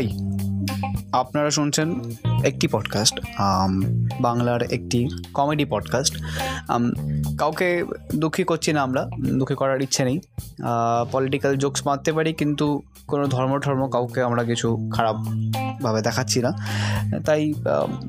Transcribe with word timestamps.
High 0.00 0.08
আপনারা 1.12 1.50
শুনছেন 1.50 1.88
একটি 2.44 2.66
পডকাস্ট 2.68 3.20
বাংলার 4.20 4.62
একটি 4.62 5.08
কমেডি 5.34 5.64
পডকাস্ট 5.64 6.14
কাউকে 7.38 7.68
দুঃখী 8.16 8.44
করছি 8.44 8.72
না 8.72 8.82
আমরা, 8.82 9.02
দুঃখী 9.38 9.54
করার 9.54 9.82
ইচ্ছে 9.82 10.02
নেই। 10.04 10.18
পলিটিক্যাল 11.12 11.56
জোকস 11.56 11.80
মারতে 11.86 12.12
পারি, 12.12 12.32
কিন্তু 12.32 12.82
কোনো 13.06 13.24
ধর্ম 13.26 13.58
ধর্ম 13.58 13.82
কাউকে 13.88 14.22
আমরা 14.22 14.42
কিছু 14.44 14.68
খারাপভাবে 14.92 16.00
দেখাচ্ছি 16.02 16.38
না। 16.40 16.50
তাই 17.26 17.54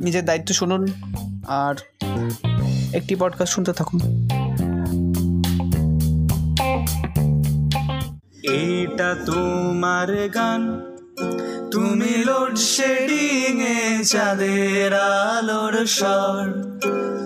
নিজের 0.02 0.26
দায়িত্ব 0.26 0.54
শুনুন 0.54 0.82
আর 1.48 1.76
একটি 2.94 3.14
পডকাস্ট 3.16 3.54
শুনতে 3.54 3.73
থাকুন। 3.73 4.00
এটা 8.43 9.10
তোমার 9.25 10.29
গান 10.29 10.61
তুমি 11.71 12.24
লোড 12.25 12.38
লোডশেডিং 12.38 13.61
এ 13.61 14.04
চাঁদের 14.04 14.93
আলোর 14.93 15.86
স্বর। 15.86 16.71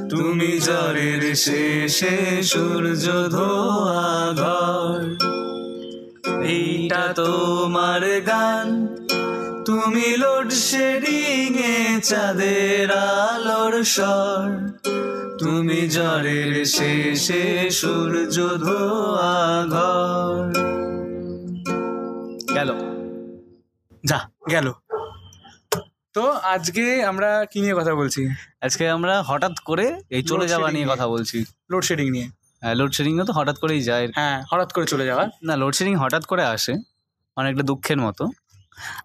তুমি 0.09 0.59
জ্বরের 0.59 1.36
শেষে 1.36 2.44
সূর্য 2.44 3.30
ধোয়া 3.30 4.31
ঘর। 4.31 5.26
এইটা 6.44 7.13
তোমার 7.16 8.22
গান। 8.22 8.88
তুমি 9.66 10.17
লোড 10.17 10.44
লোডশেডিং 10.44 11.58
এ 11.58 12.02
চাঁদের 12.03 12.91
আলোর 12.91 13.84
স্বর। 13.84 14.67
তুমি 15.39 15.89
জ্বরের 15.89 16.66
শেষে 16.66 17.70
সূর্য 17.70 18.36
ধোয়া 18.36 19.66
ঘর। 19.70 20.53
গেল। 22.53 22.75
যা। 24.06 24.34
গেল। 24.49 24.71
তো 26.13 26.31
আজকে 26.31 27.03
আমরা 27.03 27.45
কি 27.45 27.61
নিয়ে 27.61 27.73
কথা 27.73 27.95
বলছি? 27.95 28.27
আজকে 28.61 28.89
আমরা 28.89 29.23
হঠাৎ 29.23 29.51
করে 29.65 30.01
এই 30.09 30.23
চলে 30.23 30.47
যাওয়া 30.47 30.71
নিয়ে। 30.71 30.85
কথা 30.89 31.07
বলছি। 31.07 31.45
লোডশেডিং 31.71 32.09
নিয়ে। 32.09 32.27
হ্যাঁ 32.61 32.75
লোডশেডিং 32.75 33.25
তো 33.25 33.33
হঠাৎ 33.33 33.57
করেই 33.57 33.81
যায়। 33.81 34.07
হ্যাঁ 34.16 34.43
হঠাৎ 34.51 34.73
করে 34.73 34.85
চলে 34.85 35.05
যাওয়া। 35.05 35.29
না 35.43 35.55
লোডশেডিং 35.55 35.95
হঠাৎ 35.95 36.25
করে 36.25 36.43
আসে 36.45 36.73
অনেকটা 37.38 37.63
দুঃখের 37.63 37.97
মতো। 37.97 38.23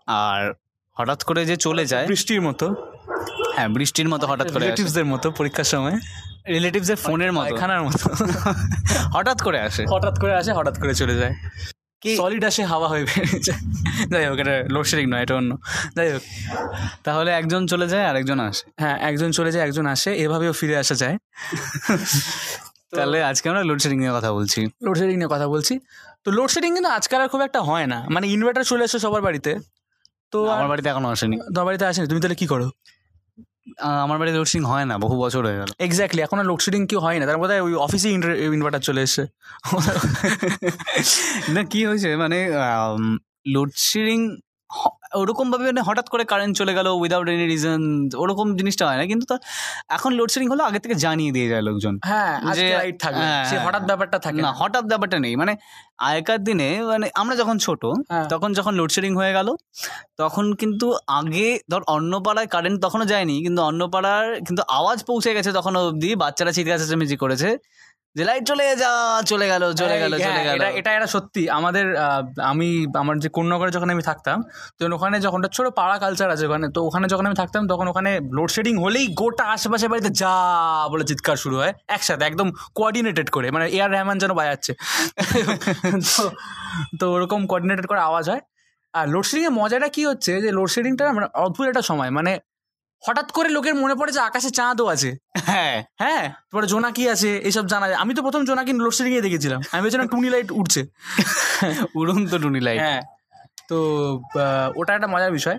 আর 0.06 0.52
হঠাৎ 0.96 1.24
করে 1.24 1.46
যে 1.46 1.56
চলে 1.56 1.86
যায় 1.86 2.06
বৃষ্টির 2.06 2.42
মতো। 2.42 2.66
হ্যাঁ 3.54 3.68
বৃষ্টির 3.68 4.08
মতো 4.08 4.26
হঠাৎ 4.26 4.52
করে 4.52 4.64
রিলেটিভসদের 4.64 5.04
মতো 5.04 5.30
পরীক্ষার 5.30 5.64
সময়। 5.64 5.96
রিলেটিভস 6.48 6.90
এর 6.90 6.96
ফোনের 6.96 7.32
মতো। 7.32 7.56
খানার 7.56 7.82
মতো। 7.82 8.04
হঠাৎ 9.12 9.42
করে 9.42 9.60
আসে। 9.60 9.82
হঠাৎ 9.90 10.14
করে 10.20 10.34
আসে 10.34 10.52
হঠাৎ 10.52 10.80
করে 10.80 10.94
চলে 10.94 11.14
যায়। 11.14 11.34
কি? 12.02 12.16
সলিড 12.16 12.44
আসে 12.44 12.64
হাওয়া 12.64 12.88
হয়ে 12.88 13.04
বেরিয়ে 13.04 13.40
যাই 14.08 14.26
হোক 14.26 14.38
এটা 14.38 14.64
লোডশেডিং 14.68 15.06
নয় 15.10 15.22
এটা 15.22 15.34
অন্য। 15.34 15.56
যাই 15.96 16.12
হোক 16.12 16.22
তাহলে 17.04 17.30
একজন 17.30 17.66
চলে 17.66 17.88
যায় 17.88 18.04
আর 18.06 18.16
একজন 18.16 18.40
আসে। 18.40 18.64
হ্যাঁ 18.78 18.98
একজন 19.00 19.30
চলে 19.30 19.52
যায় 19.52 19.64
একজন 19.64 19.86
আসে 19.86 20.10
এভাবেও 20.14 20.52
ফিরে 20.52 20.76
আসা 20.76 20.94
যায়। 20.94 21.18
তাহলে 22.96 23.22
আজকে 23.22 23.48
আমরা 23.48 23.62
লোডশেডিং 23.62 23.98
নিয়ে 23.98 24.12
কথা 24.12 24.32
বলছি। 24.32 24.60
লোডশেডিং 24.82 25.16
নিয়ে 25.16 25.28
কথা 25.28 25.48
বলছি। 25.48 25.78
তো 26.24 26.30
লোডশেডিং 26.30 26.74
কিন্তু 26.74 26.90
আজকাল 26.90 27.20
আর 27.20 27.28
খুব 27.28 27.40
একটা 27.40 27.60
হয় 27.62 27.86
না। 27.86 28.06
মানে 28.10 28.28
ইনভার্টার 28.28 28.64
চলে 28.64 28.84
এসে 28.84 28.98
সবার 28.98 29.22
বাড়িতে। 29.22 29.58
তো 30.32 30.48
আমার 30.50 30.68
বাড়িতে 30.68 30.88
এখনও 30.88 31.08
আসেনি। 31.08 31.36
তোমার 31.54 31.64
বাড়িতে 31.64 31.84
আসেনি? 31.86 32.08
তুমি 32.08 32.20
তাহলে 32.20 32.34
কি 32.34 32.46
করো? 32.46 32.70
আমার 33.80 34.18
বাড়িতে 34.18 34.38
লোডশেডিং 34.38 34.64
হয় 34.66 34.84
না 34.84 34.98
বহু 34.98 35.20
বছর 35.20 35.46
হয়ে 35.46 35.56
গেল। 35.56 35.70
এক্স্যাক্টলি 35.78 36.22
এখন 36.22 36.38
আর 36.38 36.46
লোডশেডিং 36.46 36.86
কি 36.86 36.96
হয় 36.96 37.18
না। 37.18 37.26
তার 37.26 37.36
বোধ 37.36 37.50
ওই 37.50 37.74
অফিসে 37.74 38.10
ইনভার্টার 38.10 38.80
চলে 38.80 39.02
এসছে। 39.02 39.26
না 41.48 41.64
কি 41.64 41.86
হয়েছে? 41.86 42.16
মানে 42.16 42.38
লোডশেডিং 43.46 44.36
ওরকম 45.14 45.50
ভাবে 45.50 45.64
মানে 45.66 45.80
হঠাৎ 45.80 46.08
করে 46.08 46.24
কারেন্ট 46.24 46.56
চলে 46.56 46.74
গেল 46.74 46.86
উইদাউট 46.86 47.28
এনি 47.28 47.46
রিজন 47.46 48.08
ওরকম 48.16 48.56
জিনিসটা 48.56 48.86
হয় 48.86 48.96
না। 48.96 49.06
কিন্তু 49.06 49.26
তা 49.26 49.38
এখন 49.88 50.12
লোডশেডিং 50.12 50.48
হলো 50.48 50.64
আগে 50.64 50.78
থেকে 50.78 50.94
জানিয়ে 50.94 51.32
দিয়ে 51.32 51.48
যায় 51.48 51.62
লোকজন। 51.62 51.98
হ্যাঁ 52.04 52.54
যে- 52.54 52.78
লাইট 52.78 53.02
থাকে 53.02 53.16
হ্যাঁ, 53.16 53.44
সে। 53.44 53.58
হঠাৎ 53.58 53.82
ব্যাপারটা 53.82 54.18
থাকে। 54.18 54.42
না 54.42 54.52
হঠাৎ 54.52 54.84
ব্যাপারটা 54.84 55.18
নেই। 55.18 55.36
মানে 55.36 55.56
আগেকার 55.98 56.44
দিনে 56.44 56.82
মানে 56.82 57.10
আমরা 57.14 57.36
যখন 57.36 57.58
ছোট 57.58 57.84
হ্যাঁ। 57.84 58.28
তখন 58.28 58.52
যখন 58.52 58.74
লোডশেডিং 58.74 59.16
হয়ে 59.16 59.32
গেল 59.32 59.54
তখন 60.16 60.52
কিন্তু 60.52 60.94
আগে 61.06 61.58
ধর 61.70 61.82
অন্য 61.86 62.20
পাড়ায় 62.20 62.46
কারেন্ট 62.46 62.82
তখনও 62.82 63.04
যায়নি 63.04 63.42
কিন্তু 63.42 63.62
অন্য 63.62 63.88
পাড়ার 63.88 64.40
কিন্তু 64.44 64.62
আওয়াজ 64.68 65.04
পৌঁছে 65.04 65.34
গেছে 65.34 65.52
তখন 65.52 65.76
অবধি। 65.76 66.14
বাচ্চারা 66.14 66.52
চিৎকার 66.52 66.78
চেঁচামেচি 66.78 67.16
করেছে। 67.16 67.56
যে 68.16 68.22
লাইট 68.28 68.44
চলে 68.50 68.64
যা 68.82 68.90
চলে 69.30 69.46
গেল 69.52 69.62
চলে 69.80 69.96
গেল 70.02 70.12
হ্যাঁ, 70.14 70.26
চলে 70.28 70.42
গেল। 70.48 70.60
এটা 70.80 70.90
এটা 70.96 71.08
সত্যি। 71.14 71.42
আমাদের 71.58 71.86
আমি 72.50 72.68
আমার 73.02 73.16
যে 73.24 73.28
কন্যাগরে 73.36 73.70
যখন 73.76 73.88
আমি 73.94 74.02
থাকতাম 74.10 74.38
তো 74.76 74.82
ওখানে 74.96 75.16
যখন 75.26 75.40
ছোট 75.56 75.66
পাড়া 75.78 75.96
কালচার 76.04 76.28
আছে 76.34 76.44
ওখানে 76.48 76.66
তো 76.76 76.80
ওখানে 76.88 77.06
যখন 77.12 77.24
আমি 77.28 77.36
থাকতাম 77.42 77.62
তখন 77.72 77.86
ওখানে 77.92 78.10
লোডশেডিং 78.38 78.74
হলেই 78.84 79.06
গোটা 79.20 79.44
আশেপাশে 79.54 79.86
বাড়িতে 79.92 80.10
যা 80.22 80.32
বলে 80.92 81.04
চিৎকার 81.10 81.36
শুরু 81.44 81.56
হয় 81.60 81.72
একসাথে 81.96 82.24
একদম 82.30 82.48
কোঅর্ডিনেটেড 82.78 83.28
করে। 83.36 83.46
মানে 83.54 83.66
এআর 83.76 83.90
রহমান 83.94 84.16
যেন 84.22 84.32
বাজাচ্ছে। 84.40 84.72
তো 86.10 86.22
তো 87.00 87.04
ওরকম 87.14 87.40
কোঅর্ডিনেটেড 87.50 87.86
করে 87.90 88.00
আওয়াজ 88.08 88.24
হয়। 88.32 88.42
আর 88.94 89.06
লোডশেডিং 89.14 89.44
এর 89.48 89.54
মজাটা 89.60 89.88
কি 89.96 90.02
হচ্ছে 90.10 90.32
যে 90.44 90.50
লোডশেডিংটা 90.58 91.04
মানে 91.16 91.26
অদ্ভুত 91.44 91.66
একটা 91.72 91.82
সময়। 91.90 92.10
মানে 92.18 92.32
হঠাৎ 93.02 93.28
করে 93.32 93.48
লোকের 93.48 93.74
মনে 93.74 93.94
পড়ে 93.94 94.12
যে 94.12 94.20
আকাশে 94.20 94.50
চাঁদও 94.50 94.86
আছে। 94.86 95.10
হ্যাঁ। 95.44 95.76
হ্যাঁ? 95.98 96.24
তারপরে 96.42 96.66
জোনাকি 96.66 97.02
আছে? 97.08 97.30
এইসব 97.38 97.64
জানা 97.66 97.86
যায়। 97.88 97.98
আমি 97.98 98.14
তো 98.14 98.20
প্রথম 98.22 98.44
জোনাকি 98.44 98.72
লোডশেডিং 98.76 99.12
এ 99.14 99.20
দেখেছিলাম। 99.20 99.60
আমি 99.72 99.80
ভেবেছিলাম 99.82 100.06
টুনি 100.06 100.28
লাইট 100.30 100.48
উঠছে 100.52 100.80
উড়ন্ত 101.98 102.32
টুনি 102.34 102.60
লাইট 102.60 102.80
হ্যাঁ। 102.80 103.00
তো 103.68 103.78
ওটা 104.76 104.92
একটা 104.94 105.06
মজার 105.06 105.32
বিষয়। 105.32 105.58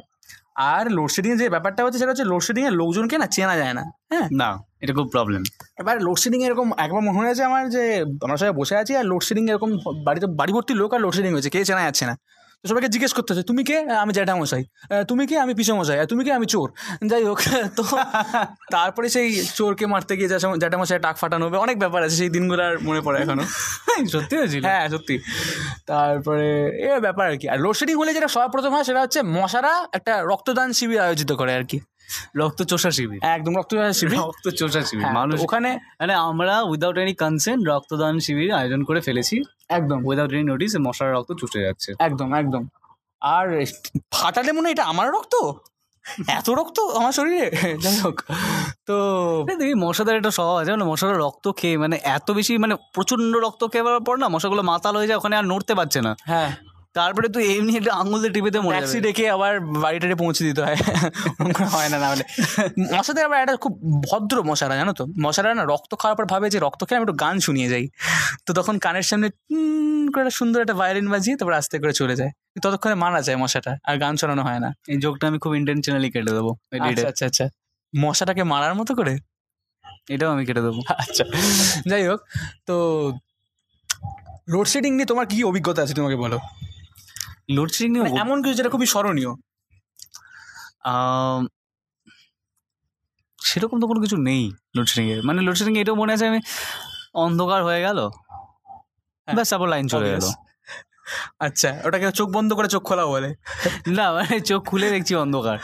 আর 0.72 0.86
লোডশেডিং 0.92 1.32
যে 1.38 1.46
ব্যাপারটা 1.50 1.84
হচ্ছে 1.84 2.00
সেটা 2.00 2.12
হচ্ছে 2.12 2.24
লোডশেডিং 2.24 2.64
এর 2.66 2.74
লোকজনকে 2.74 3.16
না 3.18 3.28
চেনা 3.28 3.56
যায় 3.58 3.74
না। 3.74 3.84
হ্যাঁ? 4.12 4.28
না 4.32 4.50
এটা 4.82 4.94
খুব 4.94 5.08
প্রবলেম 5.10 5.42
এবার 5.78 5.96
লোডশেডিং 6.02 6.40
এরকম 6.44 6.68
একবার 6.78 7.02
মনে 7.02 7.18
হয়েছে 7.18 7.44
আমার 7.44 7.64
যে 7.70 7.84
আমরা 8.24 8.38
সবাই 8.38 8.54
বসে 8.54 8.76
আছি 8.76 8.92
আর 8.96 9.06
লোডশেডিং 9.06 9.44
এরকম 9.50 9.70
বাড়িতে 10.04 10.28
বাড়ি 10.40 10.52
ভর্তি 10.54 10.74
লোক 10.74 10.90
আর 10.94 11.02
লোডশেডিং 11.02 11.32
হয়েছে। 11.34 11.50
কে 11.50 11.60
চেনা 11.66 11.84
যাচ্ছে 11.84 12.06
না। 12.06 12.16
তো 12.64 12.68
সবাইকে 12.68 12.88
জিজ্ঞেস 12.88 13.14
করতে 13.14 13.34
হচ্ছে 13.34 13.48
তুমি 13.48 13.64
কে? 13.64 13.78
আমি 13.96 14.14
জ্যাঠামশাই। 14.14 14.64
তুমি 15.08 15.28
কে? 15.28 15.40
আমি 15.40 15.54
পিসমশাই। 15.54 16.08
তুমি 16.08 16.26
কে? 16.26 16.34
আমি 16.34 16.46
চোর। 16.46 16.68
যাই 17.08 17.24
হোক 17.24 17.40
তো 17.76 17.84
তারপরে 18.72 19.10
সেই 19.10 19.28
চোরকে 19.56 19.86
মারতে 19.86 20.18
গিয়ে 20.18 20.30
জ্যাঠা- 20.30 20.60
জ্যাঠামশাই 20.60 21.00
টাক 21.00 21.18
ফাটানো 21.18 21.46
হবে। 21.46 21.58
অনেক 21.58 21.80
ব্যাপার 21.80 22.04
আছে 22.04 22.16
সেই 22.16 22.30
দিনগুলো 22.30 22.64
আর 22.64 22.80
মনে 22.84 23.02
পড়ে 23.02 23.22
এখনও। 23.22 23.44
সত্যি 24.14 24.38
হয়েছিল? 24.38 24.64
হ্যাঁ 24.66 24.90
সত্যি। 24.90 25.16
তারপরে 25.86 26.48
এ 26.88 27.00
ব্যাপার 27.00 27.32
আর 27.32 27.38
কি। 27.38 27.50
আর 27.50 27.60
লোডশেডিং 27.60 27.96
হলে 27.98 28.14
যেটা 28.14 28.28
সর্বপ্রথম 28.28 28.72
হয় 28.74 28.84
সেটা 28.84 29.02
হচ্ছে 29.02 29.22
মশারা 29.22 29.88
একটা 29.94 30.22
রক্তদান 30.22 30.72
শিবির 30.72 31.00
আয়োজিত 31.00 31.32
করে 31.32 31.54
আর 31.54 31.64
কি। 31.66 31.80
রক্ত 32.38 32.64
চোষা 32.64 32.92
শিবির? 32.92 33.20
একদম 33.26 33.58
রক্তদান 33.58 33.92
শিবির। 33.92 34.20
রক্ত 34.20 34.50
চোষা 34.50 34.82
শিবির 34.82 35.06
হ্যাঁ, 35.06 35.14
মানুষ 35.14 35.42
ওখানে 35.44 35.70
মানে 36.00 36.14
আমরা 36.14 36.62
উইদাউট 36.62 36.98
এনি 36.98 37.14
কনসেন্ট 37.14 37.68
রক্তদান 37.68 38.20
শিবির 38.20 38.52
আয়োজন 38.54 38.84
করে 38.84 39.02
ফেলেছি। 39.02 39.36
একদম। 39.72 40.00
উইদাউট 40.06 40.32
এনি 40.34 40.44
নোটিস 40.44 40.72
মশার 40.80 41.10
রক্ত 41.14 41.32
চুষে 41.34 41.60
যাচ্ছে। 41.62 41.90
একদম 42.00 42.30
একদম। 42.34 42.64
আর 43.22 43.46
ফাটালে 44.12 44.52
মনে 44.52 44.66
হয় 44.68 44.72
এটা 44.72 44.84
আমার 44.84 45.08
রক্ত? 45.12 45.36
এত 46.28 46.50
রক্ত 46.50 46.78
আমার 46.80 47.12
শরীরে? 47.12 47.46
যাই 47.78 47.98
হোক। 48.00 48.18
তো 48.88 48.96
দেখি 49.48 49.76
মশাদের 49.76 50.16
একটা 50.16 50.32
স্বভাব 50.32 50.56
আছে 50.56 50.72
মানে 50.72 50.84
মশারা 50.84 51.14
রক্ত 51.14 51.46
খেয়ে 51.52 51.78
মানে 51.78 51.96
এত 52.04 52.32
বেশি 52.32 52.58
মানে 52.58 52.76
প্রচণ্ড 52.94 53.38
রক্ত 53.38 53.62
খেয়ে 53.68 53.86
পর 54.06 54.16
না? 54.18 54.28
মশাগুলো 54.28 54.62
মাতাল 54.64 54.94
হয়ে 54.98 55.08
যায় 55.08 55.18
ওখানে 55.18 55.36
আর 55.36 55.46
নড়তে 55.46 55.74
পারছে 55.76 56.02
না। 56.02 56.16
হ্যাঁ। 56.24 56.50
তারপরে 56.96 57.28
তুই 57.36 57.44
এমনি 57.56 57.72
একটা 57.80 57.92
আঙুল 58.02 58.18
দিয়ে 58.24 58.34
টিপেতে 58.36 58.60
মরে 58.66 58.74
ট্যাক্সি। 58.76 58.98
ডেকে 59.06 59.26
আবার 59.36 59.54
বাড়িটারে 59.84 60.16
পৌঁছে 60.24 60.42
দিতে 60.48 60.62
হয়। 60.66 60.78
হয় 61.74 61.90
না 61.94 61.98
না 62.04 62.08
হলে 62.12 62.24
মশাদের 62.94 63.24
আবার 63.28 63.38
একটা 63.44 63.56
খুব 63.64 63.74
ভদ্র 64.08 64.38
মশারা 64.50 64.76
জানো 64.80 64.94
তো? 65.00 65.04
মশারা 65.26 65.50
না 65.60 65.64
রক্ত 65.74 65.92
খাওয়ার 66.02 66.16
পর 66.20 66.26
ভাবে 66.34 66.48
যে 66.54 66.58
রক্ত 66.66 66.82
খেয়ে 66.88 66.98
আমি 67.00 67.06
একটু 67.08 67.18
গান 67.24 67.36
শুনিয়ে 67.40 67.68
যাই। 67.74 67.86
তো 68.46 68.52
তখন 68.54 68.76
কানের 68.86 69.06
সামনে 69.10 69.28
করে 70.14 70.22
একটা 70.24 70.34
সুন্দর 70.40 70.60
একটা 70.66 70.76
ভায়োলিন 70.82 71.08
বাজিয়ে 71.14 71.36
তারপর 71.40 71.54
আস্তে 71.54 71.76
করে 71.80 71.94
চলে 71.94 72.16
যায়। 72.16 72.32
ততক্ষণে 72.64 72.96
মারা 73.04 73.20
যায় 73.22 73.38
মশাটা 73.44 73.72
আর 73.88 73.96
গান 73.98 74.14
শোনানো 74.18 74.42
হয় 74.48 74.60
না। 74.60 74.70
এই 74.92 74.98
যোগটা 74.98 75.28
আমি 75.28 75.38
খুব 75.44 75.52
ইন্টেনশনালি 75.56 76.10
কেটে 76.14 76.32
দেবো 76.38 76.52
আচ্ছা 76.88 77.08
আচ্ছা 77.08 77.26
আচ্ছা। 77.26 77.46
মশাটাকে 77.94 78.44
মারার 78.44 78.74
মতো 78.76 78.92
করে? 78.96 79.14
এটাও 80.10 80.30
আমি 80.32 80.44
কেটে 80.46 80.62
দেবো। 80.62 80.80
আচ্ছা। 81.04 81.24
যাই 81.90 82.04
হোক 82.08 82.20
তো 82.68 82.76
লোডশেডিং 84.54 84.92
নিয়ে 84.98 85.06
তোমার 85.06 85.26
কি 85.26 85.36
কি 85.36 85.44
অভিজ্ঞতা 85.44 85.80
আছে 85.84 85.94
তোমাকে 85.94 86.16
বলো? 86.16 86.40
লোডশেডিং 87.58 87.90
নিয়ে 87.94 88.04
মানে 88.04 88.14
এমন 88.24 88.38
কিছু 88.44 88.56
যেটা 88.60 88.70
খুবই 88.74 88.88
স্মরণীয়? 88.94 89.32
সেরকম 93.40 93.78
তো 93.82 93.86
কোনো 93.90 94.00
কিছু 94.04 94.18
নেই 94.30 94.44
লোডশেডিং 94.76 95.06
এর 95.14 95.20
মানে 95.28 95.40
লোডশেডিং 95.48 95.74
এটাও 95.82 95.96
মনে 96.02 96.12
আছে 96.16 96.26
আমি 96.32 96.40
অন্ধকার 97.24 97.62
হয়ে 97.68 97.82
গেল। 97.88 98.00
হ্যাঁ, 99.26 99.36
ব্যাস 99.38 99.48
তারপর 99.52 99.68
লাইন 99.74 99.86
চলে 99.94 100.08
গেল। 100.14 100.26
আচ্ছা 101.46 101.70
ওটাকে 101.86 102.06
চোখ 102.20 102.28
বন্ধ 102.38 102.50
করে 102.58 102.68
চোখ 102.76 102.84
খোলা 102.90 103.06
বলে। 103.14 103.30
না 103.98 104.06
মানে 104.16 104.36
চোখ 104.50 104.62
খুলে 104.70 104.88
দেখছি 104.96 105.14
অন্ধকার। 105.24 105.58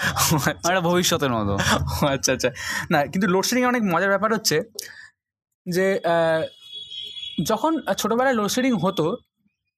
একটা 0.70 0.82
ভবিষ্যতের 0.90 1.32
মতো। 1.36 1.54
আচ্ছা 2.16 2.32
আচ্ছা। 2.36 2.50
না 2.92 3.00
কিন্তু 3.12 3.28
লোডশেডিং 3.34 3.64
অনেক 3.72 3.82
মজার 3.94 4.12
ব্যাপার 4.14 4.30
হচ্ছে 4.36 4.58
যে 5.66 5.88
যখন 7.50 7.72
ছোটোবেলায় 8.00 8.36
লোডশেডিং 8.40 8.74
হতো 8.84 9.06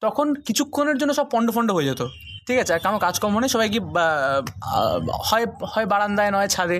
তখন 0.03 0.27
কিছুক্ষণের 0.47 0.97
জন্য 1.01 1.11
সব 1.19 1.27
পণ্ড 1.33 1.47
ফন্ড 1.55 1.69
হয়ে 1.75 1.87
যেত। 1.89 2.01
ঠিক 2.47 2.57
আছে? 2.63 2.71
আর 2.75 2.81
কোনো 2.85 2.99
কাজকর্ম 3.05 3.35
নেই 3.43 3.51
সবাই 3.55 3.67
কি 3.73 3.79
হয় 5.29 5.45
হয় 5.71 5.87
বারান্দায় 5.93 6.31
নয় 6.35 6.49
ছাদে। 6.55 6.77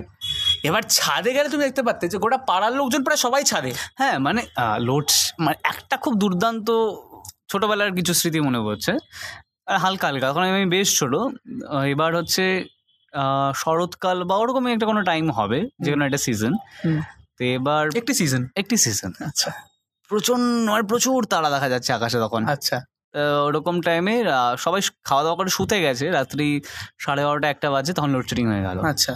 এবার 0.67 0.83
ছাদে 0.97 1.31
গেলে 1.35 1.47
তুমি 1.53 1.63
দেখতে 1.67 1.81
পারতে 1.87 2.03
যে 2.11 2.17
গোটা 2.23 2.37
পাড়ার 2.49 2.73
লোকজন 2.79 3.01
প্রায় 3.05 3.19
সবাই 3.25 3.43
ছাদে। 3.51 3.71
হ্যাঁ 3.99 4.15
মানে 4.25 4.41
লোড 4.87 5.07
মানে 5.45 5.57
একটা 5.71 5.95
খুব 6.03 6.13
দুর্দান্ত 6.23 6.67
ছোটোবেলার 7.51 7.91
কিছু 7.97 8.11
স্মৃতি 8.19 8.39
মনে 8.47 8.59
পড়ছে। 8.65 8.91
আর 9.71 9.77
হালকা 9.83 10.05
হালকা। 10.09 10.25
এখন 10.31 10.43
আমি 10.51 10.65
বেশ 10.75 10.87
ছোট। 10.99 11.13
এবার 11.93 12.11
হচ্ছে 12.19 12.45
শরৎকাল 13.61 14.17
বা 14.29 14.35
ওরকমই 14.41 14.71
একটা 14.75 14.87
কোনো 14.91 15.01
টাইম 15.09 15.25
হবে 15.39 15.59
যে 15.83 15.89
কোনো 15.93 16.03
একটা 16.07 16.19
সিজন 16.25 16.53
তো 17.37 17.41
এবার 17.57 17.83
একটি 17.99 18.13
সিজন 18.19 18.41
একটি 18.61 18.75
সিজন 18.83 19.11
আচ্ছা। 19.29 19.49
প্রচণ্ড 20.11 20.65
মানে 20.73 20.85
প্রচুর 20.91 21.19
তারা 21.33 21.47
দেখা 21.55 21.67
যাচ্ছে 21.73 21.91
আকাশে 21.97 22.17
তখন। 22.25 22.41
আচ্ছা। 22.55 22.77
ওরকম 23.47 23.75
টাইমে 23.81 24.15
সবাই 24.57 24.81
খাওয়া 25.03 25.23
দাওয়া 25.23 25.37
করে 25.37 25.49
শুতে 25.49 25.77
গেছে। 25.81 26.05
রাত্রি 26.09 26.47
সাড়ে 26.99 27.21
বারোটা 27.25 27.47
একটা 27.49 27.67
বাজে 27.71 27.91
তখন 27.93 28.09
লোডশেডিং 28.11 28.45
হয়ে 28.47 28.63
গেল। 28.63 28.77
আচ্ছা। 28.91 29.13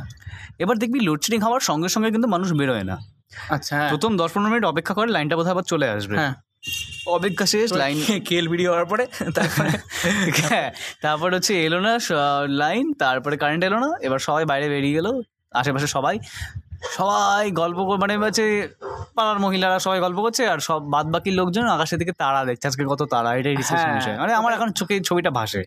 এবার 0.60 0.76
দেখবি 0.78 1.00
লোডশেডিং 1.00 1.40
হওয়ার 1.42 1.64
সঙ্গে 1.70 1.90
সঙ্গে 1.90 2.10
কিন্তু 2.12 2.28
মানুষ 2.28 2.50
বেরোয় 2.52 2.84
না। 2.84 2.96
আচ্ছা 3.50 3.74
হ্যাঁ। 3.76 3.90
প্রথম 3.90 4.12
দশ 4.18 4.30
পনেরো 4.34 4.50
মিনিট 4.50 4.66
অপেক্ষা 4.66 4.94
করে 4.94 5.10
লাইনটা 5.12 5.36
বোধহয় 5.36 5.54
আবার 5.54 5.66
চলে 5.66 5.88
আসবে। 5.90 6.16
হ্যাঁ। 6.18 6.34
অপেক্ষা 7.08 7.46
শেষ 7.46 7.68
লাইন 7.74 7.98
কেল 8.26 8.46
ভিডিও 8.48 8.70
হওয়ার 8.72 8.86
পরে 8.86 9.04
তারপরে 9.38 9.70
হ্যাঁ 10.44 10.70
তারপর 11.02 11.30
হচ্ছে 11.34 11.54
এলো 11.66 11.80
না 11.80 11.94
লাইন 12.64 12.86
তারপরে 12.94 13.36
কারেন্ট 13.38 13.64
এলো 13.64 13.78
না 13.80 13.90
এবার 14.02 14.20
সবাই 14.20 14.44
বাইরে 14.46 14.68
বেরিয়ে 14.70 14.96
গেলো 14.96 15.12
আশেপাশে 15.52 15.88
সবাই। 15.88 16.16
সবাই 16.84 17.52
গল্প 17.52 17.78
মানে 17.98 18.18
হচ্ছে 18.18 18.46
পাড়ার 19.16 19.40
মহিলারা 19.40 19.80
সবাই 19.80 20.00
গল্প 20.00 20.18
করছে 20.22 20.48
আর 20.48 20.60
সব 20.60 20.82
বাদ 20.90 21.06
বাকি 21.12 21.32
লোকজন 21.32 21.66
আকাশের 21.68 21.98
দিকে 22.00 22.12
তারা 22.12 22.46
দেখছে। 22.46 22.66
আজকে 22.68 22.84
কত 22.86 23.02
তারা 23.04 23.30
এটাই 23.36 23.56
রিসেপশন 23.56 23.86
হ্যাঁ। 23.86 23.96
বিষয়। 23.96 24.18
মানে 24.18 24.34
আমার 24.34 24.54
এখন 24.54 24.72
চোখে 24.72 25.00
ছবিটা 25.00 25.30
ভাসে। 25.30 25.62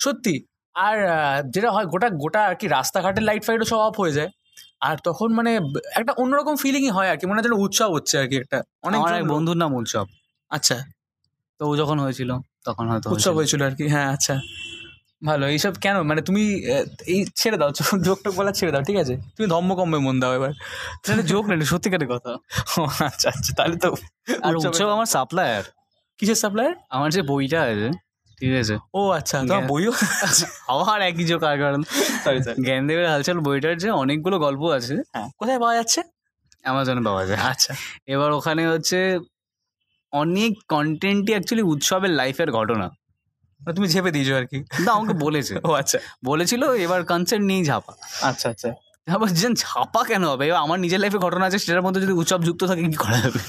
সত্যি। 0.00 0.34
আর 0.74 0.96
যেটা 1.50 1.70
হয় 1.70 1.86
গোটা 1.86 2.08
গোটা 2.14 2.40
আর 2.44 2.54
কি 2.54 2.68
রাস্তাঘাটের 2.68 3.22
লাইট 3.22 3.44
ফাইটও 3.44 3.64
সব 3.64 3.78
অফ 3.78 4.00
হয়ে 4.00 4.12
যায়। 4.12 4.30
আর 4.80 4.96
তখন 5.04 5.32
মানে 5.32 5.60
একটা 5.94 6.12
অন্যরকম 6.12 6.56
ফিলিংই 6.56 6.90
হয় 6.90 7.08
আর 7.10 7.16
কি 7.16 7.26
মনে 7.26 7.34
হয় 7.34 7.42
যেন 7.42 7.52
উৎসব 7.52 7.92
হচ্ছে 7.92 8.18
আর 8.18 8.28
কি 8.28 8.36
একটা। 8.36 8.62
অনেক 8.82 9.00
বন্ধুর 9.28 9.56
নাম 9.56 9.74
উৎসব। 9.74 10.06
আচ্ছা। 10.50 10.76
তো 11.60 11.66
ও 11.66 11.76
যখন 11.76 11.98
হয়েছিল 11.98 12.30
তখন 12.64 12.88
হয়তো 12.88 13.10
উৎসব। 13.10 13.34
হয়েছিল 13.34 13.62
আর 13.62 13.74
কি 13.74 13.88
হ্যাঁ 13.88 14.08
আচ্ছা। 14.12 14.34
ভালো 15.22 15.44
এইসব 15.54 15.72
কেন? 15.84 15.96
মানে 16.10 16.20
তুমি 16.28 16.42
এই 17.12 17.20
ছেড়ে 17.40 17.56
দাও 17.60 17.70
জোক 18.06 18.18
টোক 18.24 18.32
বলা 18.40 18.52
ছেড়ে 18.58 18.72
দাও 18.74 18.82
ঠিক 18.88 18.98
আছে? 19.02 19.14
তুমি 19.36 19.46
ধর্মকম্মে 19.54 19.98
মন 20.06 20.16
দাও 20.22 20.32
এবার। 20.38 20.52
এটা 21.12 21.24
জোক 21.32 21.44
না 21.48 21.54
সত্যিকারের 21.72 22.08
কথা। 22.14 22.30
আচ্ছা 23.08 23.28
আচ্ছা 23.34 23.52
তাহলে 23.58 23.76
তো 23.84 23.88
আর 24.46 24.52
উৎসব 24.60 24.88
আমার 24.96 25.08
সাপ্লায়ার। 25.16 25.64
কিসের 26.18 26.38
সাপ্লায়ার? 26.42 26.74
আমার 26.96 27.08
যে 27.16 27.20
বইটা 27.30 27.58
আছে 27.70 27.88
ঠিক 28.38 28.52
আছে? 28.62 28.74
ও 28.98 29.00
আচ্ছা 29.18 29.36
তোমার 29.48 29.64
বইও 29.72 29.92
আবার 30.72 30.98
একই 31.10 31.24
জোক 31.30 31.42
আর 31.50 31.56
কারণ 31.62 31.80
সরি 32.24 32.38
সরি 32.46 32.56
জ্ঞানদেবের 32.66 33.06
হালচাল 33.12 33.38
বইটার 33.46 33.74
যে 33.82 33.88
অনেকগুলো 34.02 34.36
গল্প 34.46 34.62
আছে 34.78 34.94
হ্যাঁ 35.14 35.28
কোথায় 35.38 35.58
পাওয়া 35.62 35.74
যাচ্ছে? 35.78 36.00
অ্যামাজনে 36.64 37.02
পাওয়া 37.08 37.22
যায়। 37.28 37.40
আচ্ছা। 37.52 37.72
এবার 38.14 38.30
ওখানে 38.38 38.62
হচ্ছে 38.72 38.98
অনেক 40.12 40.52
কন্টেন্টই 40.74 41.32
অ্যাকচুয়ালি 41.34 41.64
উৎসবের 41.72 42.12
লাইফের 42.20 42.50
ঘটনা। 42.58 42.86
তুমি 43.76 43.88
ঝেপে 43.88 44.10
দিয়েছ 44.10 44.30
আর 44.30 44.46
কি। 44.46 44.58
কিন্তু 44.76 44.90
আমাকে 44.92 45.12
বলেছে। 45.12 45.54
ও 45.64 45.70
আচ্ছা। 45.72 45.98
বলেছিল 46.24 46.62
এবার 46.74 47.04
কনসেন্ট 47.04 47.44
নিয়েই 47.46 47.64
ঝাপা। 47.64 47.92
আচ্ছা 48.22 48.48
আচ্ছা। 48.48 48.70
আবার 49.06 49.28
যে 49.28 49.48
ছাপা 49.56 50.04
কেন 50.04 50.24
হবে? 50.24 50.46
এবার 50.46 50.60
আমার 50.62 50.80
নিজের 50.80 51.00
লাইফে 51.00 51.18
ঘটনা 51.18 51.46
আছে 51.46 51.58
সেটার 51.58 51.82
মধ্যে 51.82 52.00
যদি 52.00 52.12
উৎসব 52.12 52.44
যুক্ত 52.44 52.64
থাকে 52.64 52.82
কি 52.82 52.96
করা 52.96 53.18
যাবে? 53.18 53.40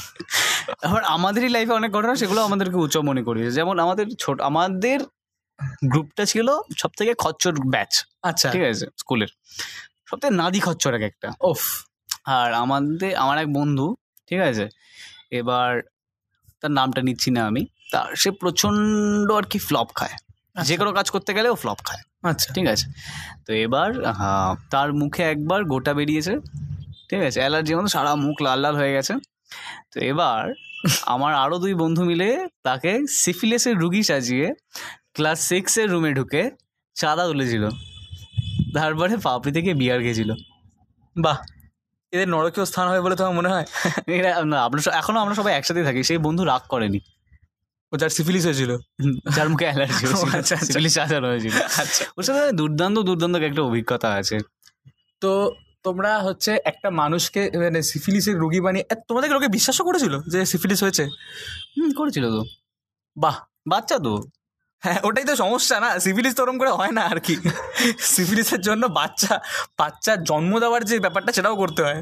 আবার 0.83 1.03
আমাদেরই 1.03 1.49
লাইফে 1.49 1.73
অনেক 1.73 1.91
ঘটনা 1.91 2.15
সেগুলো 2.15 2.41
আমাদেরকে 2.43 2.75
উৎসব 2.75 3.01
মনে 3.01 3.23
করিয়েছে। 3.23 3.51
যেমন 3.51 3.79
আমাদের 3.79 4.05
ছোট 4.19 4.41
আমাদের 4.41 4.99
গ্রুপটা 5.83 6.25
ছিল 6.25 6.47
সব 6.77 6.91
থেকে 6.97 7.13
খচ্চর 7.13 7.53
ব্যাচ 7.65 8.05
আচ্ছা। 8.23 8.49
ঠিক 8.51 8.61
আছে 8.63 8.85
স্কুলের। 8.97 9.31
সব 10.05 10.17
থেকে 10.19 10.33
নাদি 10.35 10.59
খচ্চর 10.59 10.93
এক 10.93 11.01
একটা। 11.01 11.27
ওফ 11.41 11.61
আর 12.25 12.53
আমাদের 12.53 13.15
আমার 13.15 13.37
এক 13.37 13.53
বন্ধু 13.53 13.95
ঠিক 14.27 14.39
আছে 14.39 14.69
এবার 15.31 15.81
তার 16.61 16.71
নামটা 16.71 17.01
নিচ্ছি 17.01 17.31
না 17.31 17.47
আমি। 17.47 17.67
তার 17.93 18.15
সে 18.15 18.31
প্রচণ্ড 18.31 19.31
আর 19.31 19.43
কি 19.43 19.59
ফ্লপ 19.59 19.87
খায়। 19.95 20.09
যে 20.63 20.77
কোনো 20.77 20.93
কাজ 20.93 21.09
করতে 21.09 21.33
গেলে 21.33 21.49
ও 21.49 21.55
ফ্লপ 21.55 21.77
খায়। 21.83 22.31
আচ্ছা। 22.31 22.53
ঠিক 22.53 22.67
আছে? 22.67 22.85
তো 23.47 23.53
এবার 23.53 23.93
তার 24.69 24.93
মুখে 24.93 25.23
একবার 25.23 25.63
গোটা 25.63 25.93
বেরিয়েছে। 25.93 26.37
ঠিক 27.09 27.21
আছে? 27.21 27.39
অ্যালার্জি 27.39 27.75
মতো 27.75 27.87
সারা 27.87 28.15
মুখ 28.15 28.41
লাল 28.41 28.59
লাল 28.59 28.75
হয়ে 28.75 28.93
গেছে। 28.93 29.13
তো 29.93 29.99
এবার 29.99 30.53
আমার 31.05 31.35
আরও 31.35 31.57
দুই 31.57 31.73
বন্ধু 31.73 32.03
মিলে 32.03 32.47
তাকে 32.63 33.07
সিফিলিসের 33.07 33.77
রুগী 33.77 34.03
সাজিয়ে 34.03 34.53
ক্লাস 35.13 35.39
সিক্সের 35.39 35.91
রুমে 35.91 36.13
ঢুকে 36.13 36.51
চাঁদা 36.95 37.25
তুলেছিল। 37.25 37.69
তারপরে 38.73 39.17
পাপড়ি 39.17 39.53
থেকে 39.53 39.73
বিয়ার 39.73 39.99
খেয়েছিল। 39.99 40.33
বাহ! 41.17 41.37
এদের 42.11 42.29
নরকীয় 42.29 42.65
স্থান 42.65 42.87
হয় 42.87 43.01
বলে 43.01 43.15
তোমার 43.15 43.33
মনে 43.33 43.49
হয়? 43.49 43.65
এরা 44.07 44.45
না 44.45 44.63
আমরা 44.63 44.81
সব- 44.81 44.93
এখনও 44.93 45.19
আমরা 45.19 45.35
সবাই 45.35 45.53
একসাথে 45.53 45.83
থাকি 45.83 46.03
সেই 46.03 46.17
বন্ধু 46.17 46.43
রাগ 46.43 46.61
করেনি। 46.69 46.99
ও 47.93 47.97
যার 47.97 48.09
সিফিলিস 48.09 48.43
হয়েছিল। 48.45 48.71
যার 49.35 49.47
মুখে 49.49 49.65
অ্যালার্জি 49.65 50.05
ও, 50.07 50.15
আচ্ছা, 50.33 50.55
আচ্ছা। 50.55 50.79
সাজানো 50.89 51.27
হয়েছিল। 51.27 51.53
আচ্ছা। 51.77 52.03
ওর 52.17 52.23
সাথে 52.23 52.51
দুর্দান্ত 52.51 52.97
দুর্দান্ত 52.99 53.35
একটা 53.41 53.61
অভিজ্ঞতা 53.61 54.09
আছে। 54.13 54.37
তো 55.21 55.31
তোমরা 55.85 56.19
হচ্ছে 56.19 56.51
একটা 56.65 56.89
মানুষকে 56.93 57.41
মানে 57.57 57.81
সিফিলিসের 57.83 58.35
রোগী 58.37 58.59
বানিয়ে 58.59 58.85
এ, 58.89 58.95
তোমাদেরকে 59.07 59.33
লোকে 59.33 59.47
বিশ্বাসও 59.47 59.83
করেছিল 59.83 60.13
যে 60.27 60.45
সিফিলিস 60.45 60.79
হয়েছে? 60.83 61.03
হুম 61.75 61.91
করেছিল 61.91 62.25
তো। 62.31 62.41
বাহ। 63.17 63.35
বাচ্চা 63.67 63.97
তো। 63.99 64.13
হ্যাঁ 64.83 64.99
ওটাই 65.03 65.25
তো 65.25 65.35
সমস্যা 65.35 65.79
না। 65.79 65.99
সিফিলিস 65.99 66.35
তো 66.35 66.43
ওরম 66.43 66.57
করে 66.57 66.69
হয় 66.69 66.91
না 66.91 67.01
আর 67.05 67.19
কি। 67.19 67.35
সিফিলিসের 68.13 68.61
জন্য 68.61 68.87
বাচ্চা 68.89 69.33
বাচ্চার 69.79 70.23
জন্ম 70.23 70.59
দেওয়ার 70.59 70.83
যে 70.83 70.99
ব্যাপারটা 70.99 71.31
সেটাও 71.31 71.55
করতে 71.55 71.81
হয়। 71.83 71.99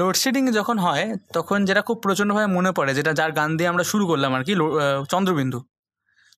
লোডশেডিং 0.00 0.42
যখন 0.58 0.76
হয় 0.86 1.04
তখন 1.36 1.58
যেটা 1.68 1.82
খুব 1.88 1.96
প্রচণ্ডভাবে 2.04 2.48
মনে 2.56 2.70
পড়ে 2.78 2.92
যেটা 2.98 3.12
যার 3.20 3.32
গান 3.38 3.50
দিয়ে 3.58 3.68
আমরা 3.72 3.84
শুরু 3.92 4.04
করলাম 4.10 4.30
আর 4.36 4.42
কি 4.48 4.52
চন্দ্রবিন্দু। 5.12 5.58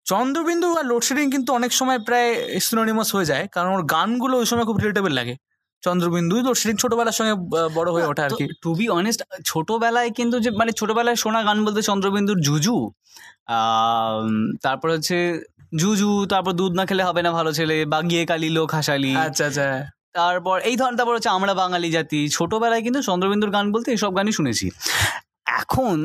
চন্দ্রবিন্দু 0.06 0.68
আর 0.80 0.84
লোডশেডিং 0.90 1.26
কিন্তু 1.34 1.50
অনেক 1.58 1.70
সময় 1.80 1.98
প্রায় 2.06 2.28
সিনোনিমাস 2.66 3.08
হয়ে 3.14 3.26
যায় 3.32 3.44
কারণ 3.54 3.70
ওর 3.76 3.82
গানগুলো 3.94 4.34
ওই 4.42 4.46
সময় 4.50 4.66
খুব 4.68 4.78
রিলেটেবল 4.82 5.12
লাগে। 5.20 5.34
চন্দ্রবিন্দু 5.82 6.34
লোডশেডিং 6.46 6.76
ছোটবেলার 6.82 7.16
সঙ্গে 7.18 7.34
বড় 7.78 7.88
হয়ে 7.94 8.06
ওঠে 8.10 8.22
আর 8.26 8.32
কি। 8.38 8.44
টু 8.62 8.70
বি 8.78 8.86
অনেস্ট 8.98 9.20
ছোটবেলায় 9.50 10.10
কিন্তু 10.18 10.36
যে 10.44 10.50
মানে 10.60 10.72
ছোটবেলায় 10.80 11.18
শোনা 11.22 11.40
গান 11.48 11.58
বলতে 11.66 11.80
চন্দ্রবিন্দুর 11.90 12.38
জুজু 12.46 12.76
তারপর 14.64 14.88
হচ্ছে 14.94 15.18
জুজু 15.80 16.10
তারপর 16.32 16.52
দুধ 16.60 16.72
না 16.78 16.84
খেলে 16.88 17.02
হবে 17.08 17.20
না 17.26 17.30
ভালো 17.38 17.50
ছেলে 17.58 17.76
বাগিয়ে 17.92 18.22
কালি 18.30 18.48
লোক 18.58 18.68
হাসালি। 18.78 19.12
আচ্ছা 19.26 19.44
আচ্ছা। 19.50 19.68
তারপর 20.14 20.56
এই 20.70 20.76
ধরনের 20.76 20.98
তারপর 20.98 21.14
হচ্ছে 21.14 21.30
আমরা 21.36 21.52
বাঙালি 21.54 21.88
জাতি 21.90 22.20
ছোটবেলায় 22.28 22.82
কিন্তু 22.86 23.00
চন্দ্রবিন্দুর 23.02 23.50
গান 23.50 23.66
বলতে 23.74 23.88
এসব 23.92 24.12
গানই 24.16 24.32
শুনেছি। 24.32 24.66
এখন 25.60 25.98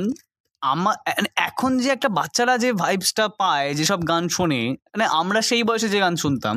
আমার 0.62 0.96
মানে 1.18 1.30
এখন 1.48 1.72
যে 1.78 1.90
একটা 1.90 2.10
বাচ্চারা 2.10 2.54
যে 2.64 2.70
ভাইবসটা 2.74 3.26
পায় 3.42 3.68
যেসব 3.74 4.00
গান 4.08 4.24
শোনে 4.28 4.62
মানে 4.92 5.06
আমরা 5.22 5.40
সেই 5.42 5.62
বয়সে 5.64 5.88
যে 5.94 6.00
গান 6.00 6.14
শুনতাম 6.16 6.56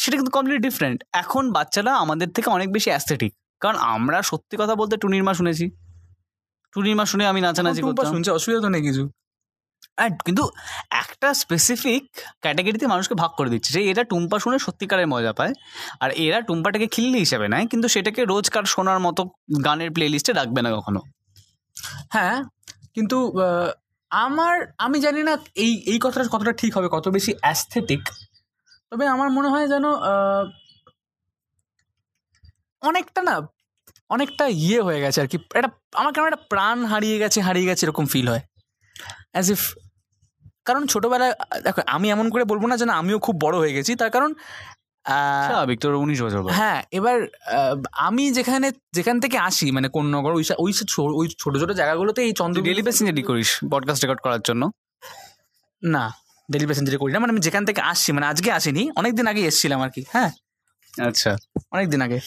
সেটা 0.00 0.14
কিন্তু 0.16 0.32
কমপ্লিট 0.36 0.60
ডিফারেন্ট 0.62 0.98
এখন 1.12 1.44
বাচ্চারা 1.52 1.92
আমাদের 1.94 2.28
থেকে 2.32 2.48
অনেক 2.50 2.68
বেশি 2.72 2.88
অ্যাস্থেটিক 2.90 3.32
কারণ 3.60 3.76
আমরা 3.94 4.18
সত্যি 4.22 4.54
কথা 4.60 4.74
বলতে 4.74 4.94
টুনির 4.96 5.24
মা 5.28 5.32
শুনেছি। 5.34 5.66
টুনির 6.74 6.96
মা 6.96 7.04
শুনে 7.06 7.24
আমি 7.26 7.40
নাচানাচি 7.40 7.80
করতাম। 7.82 8.12
শুনছে 8.12 8.30
অসুবিধা 8.30 8.60
তো 8.60 8.68
নেই 8.68 8.82
কিছু। 8.82 9.02
আর 9.98 10.10
কিন্তু 10.26 10.44
একটা 11.02 11.28
স্পেসিফিক 11.42 12.02
ক্যাটাগরিতে 12.42 12.86
মানুষকে 12.92 13.14
ভাগ 13.22 13.30
করে 13.38 13.50
দিচ্ছে। 13.54 13.70
যে 13.76 13.80
এরা 13.90 14.02
টুম্পা 14.12 14.36
শুনে 14.44 14.58
সত্যিকারের 14.66 15.08
মজা 15.14 15.32
পায়। 15.38 15.52
আর 16.02 16.10
এরা 16.24 16.38
টুম্পাটাকে 16.48 16.86
খিল্লি 16.94 17.18
হিসেবে 17.24 17.46
নেয়, 17.52 17.64
কিন্তু 17.72 17.86
সেটাকে 17.94 18.20
রোজকার 18.32 18.64
শোনার 18.74 18.98
মতো 19.06 19.22
গানের 19.66 19.90
প্লে 19.94 20.04
লিস্টে 20.14 20.32
রাখবে 20.40 20.60
না 20.64 20.70
কখনো। 20.76 21.00
হ্যাঁ 22.14 22.36
কিন্তু 22.94 23.18
আমার, 24.10 24.54
আমি 24.86 24.96
জানি 25.06 25.20
না 25.28 25.32
এই 25.64 25.72
এই 25.92 25.98
কথাটা 26.04 26.24
কতটা 26.34 26.52
ঠিক 26.60 26.72
হবে, 26.76 26.88
কত 26.96 27.06
বেশি 27.16 27.32
অ্যাস্থেটিক 27.42 28.02
তবে 28.92 29.04
আমার 29.14 29.28
মনে 29.36 29.48
হয় 29.52 29.66
যেন 29.72 29.84
অনেকটা 32.82 33.20
না, 33.28 33.36
অনেকটা 34.14 34.44
ইয়ে 34.64 34.80
হয়ে 34.86 35.00
গেছে 35.04 35.18
আর 35.22 35.28
কি। 35.32 35.36
এটা 35.58 35.68
আমার 36.00 36.12
কেমন 36.14 36.28
একটা 36.30 36.42
প্রাণ 36.52 36.78
হারিয়ে 36.92 37.16
গেছে 37.22 37.38
হারিয়ে 37.46 37.68
গেছে 37.70 37.82
এরকম 37.86 38.04
ফিল 38.12 38.26
হয়। 38.32 38.42
অ্যাজ 39.34 39.46
ইফ 39.50 39.62
কারণ 40.64 40.82
ছোটবেলায় 40.86 41.34
দেখো 41.62 41.80
আমি 41.86 42.06
এমন 42.10 42.26
করে 42.30 42.44
বলব 42.44 42.64
না 42.66 42.76
যেন 42.76 42.90
আমিও 42.92 43.18
খুব 43.18 43.36
বড় 43.40 43.56
হয়ে 43.58 43.74
গেছি। 43.76 43.92
তার 43.96 44.10
কারণ 44.10 44.30
আহ, 45.04 45.44
স্বাভাবিক 45.46 45.78
তোর 45.80 45.92
উনিশ 45.94 46.18
বছর 46.22 46.40
হ্যাঁ 46.52 46.80
এবার 46.92 47.16
আমি 48.00 48.24
যেখানে 48.30 48.66
যেখান 48.92 49.16
থেকে 49.20 49.36
আসি 49.48 49.66
মানে 49.70 49.88
কোন 49.88 50.04
নগর 50.14 50.32
ওই 50.32 50.44
ওই 50.58 50.72
ওই 51.20 51.26
ছোট 51.38 51.52
ছোট 51.60 51.70
জায়গাগুলোতে 51.72 52.20
এই 52.22 52.32
চন্দ্র 52.32 52.58
ডেলি 52.68 52.82
প্যাসেঞ্জারই 52.82 53.22
করিস 53.22 53.50
পডকাস্ট 53.70 54.00
রেকর্ড 54.02 54.20
করার 54.20 54.42
জন্য? 54.44 54.62
না 55.82 56.04
ডেলি 56.48 56.66
প্যাসেঞ্জারে 56.66 56.98
করি 56.98 57.10
না 57.12 57.18
মানে 57.18 57.32
আমি 57.34 57.42
যেখান 57.46 57.62
থেকে 57.64 57.80
আসছি 57.82 58.10
মানে 58.12 58.26
আজকে 58.26 58.48
আসিনি 58.52 58.82
অনেক 58.96 59.12
দিন 59.14 59.26
আগে 59.26 59.40
এসেছিলাম 59.42 59.80
আর 59.80 59.90
কি 59.90 60.02
হ্যাঁ। 60.08 60.30
আচ্ছা। 60.94 61.30
অনেক 61.72 61.86
দিন 61.88 62.00
আগে। 62.02 62.18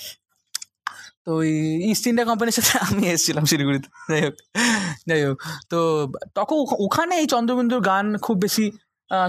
তো 1.28 1.32
ওই 1.34 1.52
ইস্ট 1.92 2.04
ইন্ডিয়া 2.10 2.28
কোম্পানির 2.30 2.56
সাথে 2.58 2.74
আমি 2.88 3.04
এসেছিলাম 3.08 3.44
শিলিগুড়িতে। 3.52 3.88
যাই 4.10 4.22
হোক 4.26 4.36
যাই 5.10 5.22
হোক। 5.26 5.38
তো 5.72 5.80
তখন 6.36 6.58
ওখানে 6.86 7.14
এই 7.22 7.28
চন্দ্রবিন্দুর 7.28 7.82
গান 7.82 8.06
খুব 8.18 8.36
বেশি 8.42 8.66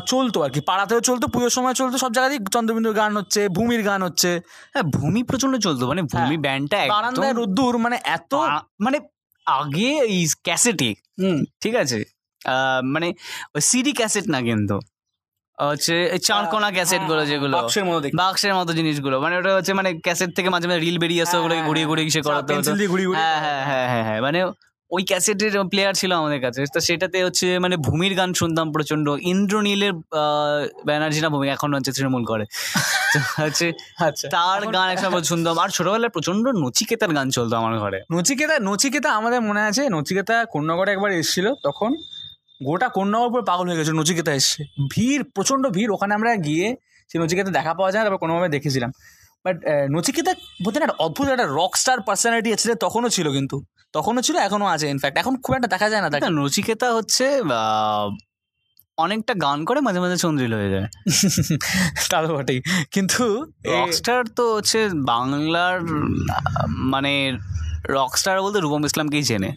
চলতো 0.07 0.39
আর 0.45 0.51
কি। 0.55 0.61
পাড়াতেও 0.61 1.01
চলতো 1.01 1.27
পুজোর 1.35 1.53
সময় 1.57 1.75
চলতো 1.75 1.97
সব 1.99 2.11
জায়গাতেই 2.13 2.41
চন্দ্রবিন্দুর 2.57 2.95
গান 2.95 3.13
হচ্ছে 3.17 3.41
ভূমির 3.49 3.83
গান 3.83 4.01
হচ্ছে। 4.03 4.31
হ্যাঁ 4.73 4.87
ভূমি 4.97 5.21
প্রচণ্ড 5.23 5.55
চলতো 5.57 5.83
মানে 5.87 6.03
ভূমি 6.15 6.37
ব্যান্ডটা 6.37 6.79
বারান্দায় 6.89 7.35
রোদ্দুর 7.35 7.75
মানে 7.79 7.97
এত 8.17 8.33
মানে 8.81 8.99
আগে 9.47 9.91
এই 10.07 10.21
ক্যাসেটে 10.45 10.91
হুম, 11.21 11.39
ঠিক 11.63 11.75
আছে? 11.75 11.99
মানে 12.95 13.09
ওই 13.55 13.61
সিডি 13.61 13.93
ক্যাসেট 13.93 14.27
না 14.29 14.39
কিন্তু। 14.43 14.77
হচ্ছে 15.59 15.95
চারকোনা 16.23 16.71
ক্যাসেটগুলো 16.71 17.23
যেগুলো। 17.27 17.55
বাক্সের 17.59 17.85
মতো 17.85 17.99
বাক্সের 18.15 18.55
মতো 18.55 18.73
জিনিসগুলো। 18.73 19.21
মানে 19.21 19.35
ওটা 19.37 19.55
হচ্ছে 19.55 19.73
মানে 19.75 20.01
ক্যাসেট 20.01 20.31
থেকে 20.37 20.49
মাঝে 20.49 20.67
মাঝে 20.69 20.81
রিল 20.81 20.99
বেরিয়ে 20.99 21.23
আসতো 21.23 21.37
ওগুলোকে 21.39 21.63
ঘুরিয়ে 21.63 21.87
ঘুরিয়ে 21.87 22.11
সে 22.11 22.21
করাতে 22.23 22.51
হতো। 22.55 22.71
হ্যাঁ 23.15 23.39
হ্যাঁ 23.41 23.63
হ্যাঁ 23.65 23.87
হ্যাঁ 23.89 24.05
হ্যাঁ। 24.05 24.21
মানে 24.21 24.41
ওই 24.91 25.05
ক্যাসেটের 25.05 25.53
প্লেয়ার 25.69 25.95
ছিল 25.95 26.13
আমাদের 26.13 26.41
কাছে। 26.41 26.61
তো 26.75 26.81
সেটাতে 26.81 27.25
হচ্ছে 27.25 27.59
মানে 27.59 27.77
ভূমির 27.77 28.15
গান 28.15 28.35
শুনতাম 28.35 28.73
প্রচণ্ড 28.73 29.07
ইন্দ্রনীলের 29.23 29.93
আহ, 29.93 30.59
ব্যানার্জি 30.87 31.21
না 31.21 31.29
ভূমি 31.29 31.49
এখন 31.49 31.75
হচ্ছে 31.75 31.93
তৃণমূল 31.93 32.25
করে। 32.25 32.45
হচ্ছে 33.45 33.67
আচ্ছা 33.99 34.27
তার 34.29 34.61
গান 34.67 34.89
একসময় 34.89 35.23
শুনতাম। 35.23 35.59
আর 35.59 35.69
ছোটবেলায় 35.69 36.09
প্রচণ্ড 36.09 36.49
নচিকেতার 36.57 37.13
গান 37.15 37.31
চলতো 37.31 37.57
আমার 37.57 37.79
ঘরে। 37.79 37.99
নচিকেতা 38.13 38.57
নচিকেতা 38.61 39.11
আমাদের 39.11 39.41
মনে 39.41 39.61
আছে। 39.61 39.83
নচিকেতা 39.89 40.45
কন্যাগড়ে 40.45 40.93
একবার 40.93 41.11
এসেছিল 41.13 41.47
তখন। 41.63 41.91
গোটা 42.61 42.89
কন্যাগড় 42.89 43.31
পুরো 43.33 43.43
পাগল 43.43 43.67
হয়ে 43.69 43.79
গেছে 43.81 43.93
নচিকেতা 43.93 44.33
এসছে। 44.33 44.61
ভিড় 44.93 45.23
প্রচণ্ড 45.35 45.65
ভিড় 45.69 45.91
ওখানে 45.95 46.15
আমরা 46.15 46.31
গিয়ে 46.37 46.77
সেই 47.11 47.19
নচিকেতা 47.23 47.51
দেখা 47.51 47.73
পাওয়া 47.75 47.91
যায় 47.93 48.01
না, 48.01 48.05
তারপর 48.07 48.21
কোনোভাবে 48.25 48.49
দেখেছিলাম। 48.49 48.91
বাট 49.45 49.57
নচিকেতা 49.91 50.33
বলতে 50.65 50.77
একটা 50.81 50.97
অদ্ভুত 50.99 51.27
একটা 51.29 51.47
রক 51.59 51.73
স্টার 51.77 52.01
পার্সোনালিটি 52.01 52.53
আছে 52.53 52.75
তখনও 52.75 53.09
ছিল 53.09 53.33
কিন্তু। 53.33 53.57
তখনও 53.93 54.23
ছিল 54.23 54.37
এখনও 54.39 54.67
আছে 54.67 54.89
ইনফ্যাক্ট 54.89 55.17
এখন 55.19 55.35
খুব 55.45 55.53
একটা 55.55 55.69
দেখা 55.69 55.89
যায় 55.91 56.03
না 56.03 56.09
তাকে। 56.11 56.23
নচিকেতা 56.41 56.93
হচ্ছে 56.95 57.25
অনেকটা 58.99 59.35
গান 59.35 59.65
করে 59.65 59.81
মাঝে 59.81 60.01
মাঝে 60.01 60.17
চন্দ্রিল 60.17 60.53
হয়ে 60.55 60.71
যায়। 60.71 60.87
তা 62.11 62.19
তো 62.23 62.29
বটেই। 62.35 62.61
কিন্তু 62.91 63.25
রকস্টার 63.67 64.21
তো 64.37 64.55
হচ্ছে 64.57 64.89
বাংলার 64.95 65.77
মানে 66.93 67.13
রকস্টার 67.91 68.43
বলতে 68.43 68.59
রূপম 68.61 68.85
ইসলামকেই 68.85 69.23
চেনে। 69.23 69.51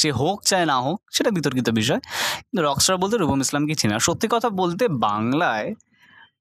সে 0.00 0.08
হোক 0.12 0.38
চায় 0.44 0.66
না 0.66 0.76
হোক 0.80 0.98
সেটা 1.12 1.30
বিতর্কিত 1.30 1.68
বিষয়। 1.70 2.00
কিন্তু 2.40 2.62
রকস্টার 2.62 2.96
বলতে 2.96 3.16
রূপম 3.16 3.40
ইসলামকেই 3.40 3.74
চেনে 3.74 4.00
সত্যি 4.00 4.26
কথা 4.30 4.48
বলতে 4.50 4.84
বাংলায় 4.88 5.74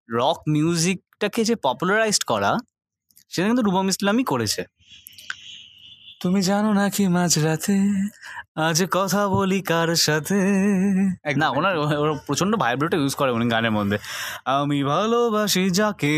রক 0.09 0.39
মিউজিকটাকে 0.47 1.41
যে 1.43 1.55
পপুলারাইজড 1.55 2.23
করা 2.23 2.51
সেটা 3.29 3.47
কিন্তু 3.47 3.63
রুবম 3.63 3.87
ইসলামই 3.89 4.23
করেছে। 4.23 4.61
তুমি 6.21 6.41
জানো 6.41 6.73
না 6.73 6.85
কি 6.89 7.03
মাঝরাতে 7.07 7.75
আজ 8.55 8.77
কথা 8.91 9.27
বলি 9.27 9.61
কার 9.61 9.89
সাথে? 9.95 10.39
না 11.37 11.49
ওনার 11.49 11.77
ওর 11.77 12.09
প্রচণ্ড 12.27 12.55
ভাইব্রেটে 12.55 12.97
ইউজ 12.97 13.15
করে 13.15 13.31
উনি 13.31 13.45
গানের 13.49 13.71
মধ্যে। 13.71 13.97
আমি 14.45 14.83
ভালোবাসি 14.83 15.69
যাকে 15.69 16.13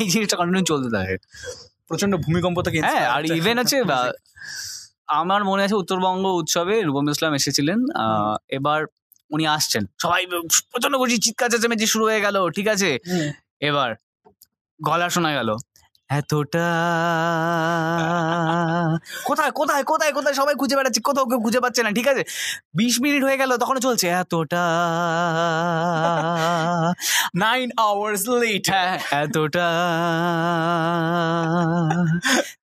এই 0.00 0.08
জিনিসটা 0.10 0.36
কন্টিনিউ 0.36 0.64
চলতে 0.64 0.88
থাকে। 0.96 1.16
প্রচণ্ড 1.90 2.16
ভূমিকম্প 2.16 2.62
থেকে 2.62 2.80
হ্যাঁ 2.80 3.14
আর 3.14 3.32
ইভেন 3.32 3.58
আছে 3.58 3.82
আমার 5.20 5.44
মনে 5.44 5.62
আছে 5.62 5.74
উত্তরবঙ্গ 5.74 6.40
উৎসবে 6.40 6.82
রূপম 6.82 7.08
ইসলাম 7.08 7.34
এসেছিলেন 7.34 7.80
এবার 8.48 8.86
উনি 9.30 9.46
আসছেন। 9.46 9.86
সবাই 9.98 10.26
প্রচণ্ড 10.72 10.98
খুশি 10.98 11.18
চিৎকার 11.18 11.50
চেঁচামেচি 11.50 11.86
শুরু 11.86 12.04
হয়ে 12.04 12.20
গেল 12.20 12.50
ঠিক 12.50 12.68
আছে? 12.68 12.98
এবার 13.60 13.94
গলা 14.80 15.10
শোনা 15.10 15.32
গেল 15.32 15.56
এতটা 16.10 16.68
কোথায় 19.28 19.50
কোথায় 19.50 19.82
কোথায় 19.82 20.12
কোথায় 20.12 20.34
সবাই 20.34 20.54
খুঁজে 20.54 20.76
বেড়াচ্ছে? 20.76 21.00
কোথাও 21.00 21.30
কেউ 21.30 21.40
খুঁজে 21.40 21.60
পাচ্ছে 21.60 21.82
না 21.82 21.90
ঠিক 21.90 22.08
আছে? 22.08 22.24
বিশ 22.74 23.00
মিনিট 23.00 23.24
হয়ে 23.24 23.38
গেল 23.38 23.56
তখন 23.56 23.78
চলছে 23.78 24.14
এতটা 24.14 24.64
নাইন 27.36 27.66
আওয়ার্স 27.80 28.22
লেট 28.34 28.66
হ্যাঁ, 28.70 28.94
এতটা। 29.16 29.68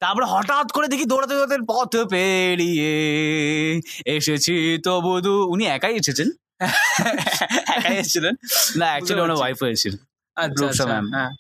তারপরে 0.01 0.25
হঠাৎ 0.25 0.67
করে 0.71 0.87
দেখি 0.87 1.05
দৌড়াতে 1.05 1.33
দৌড়াতে 1.33 1.57
পথ 1.67 1.91
পেরিয়ে 2.11 2.93
এসেছি 4.07 4.55
তো 4.85 4.93
বধু 5.01 5.33
উনি 5.45 5.63
একাই 5.67 5.93
এসেছেন? 5.97 6.29
একাই 7.75 7.95
এসেছিলেন? 7.95 8.33
না 8.77 8.85
অ্যাকচুয়ালি 8.85 9.21
ওনার 9.21 9.37
ওয়াইফ 9.37 9.57
হয়েছিল 9.63 9.93
আচ্ছা 10.37 10.63
আচ্ছা, 10.65 10.83
ম্যাম। 10.85 11.05
হ্যাঁ। 11.13 11.31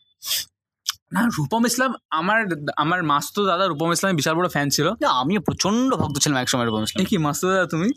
না 1.11 1.21
রূপম 1.37 1.65
ইসলাম 1.65 1.93
আমার 2.09 2.39
আমার 2.77 3.03
মাস্তো 3.03 3.45
দাদা 3.45 3.67
রূপম 3.67 3.91
ইসলামের 3.91 4.15
বিশাল 4.15 4.35
বড় 4.35 4.49
ফ্যান 4.49 4.69
ছিল। 4.69 4.87
না 5.01 5.07
আমিও 5.07 5.41
প্রচণ্ড 5.41 5.95
ভক্ত 5.95 6.17
ছিলাম 6.17 6.37
একসময় 6.37 6.65
রূপম 6.65 6.83
ইসলাম। 6.83 7.05
কি 7.05 7.17
মাস্তো 7.17 7.49
দাদা 7.49 7.65
তুমি? 7.65 7.87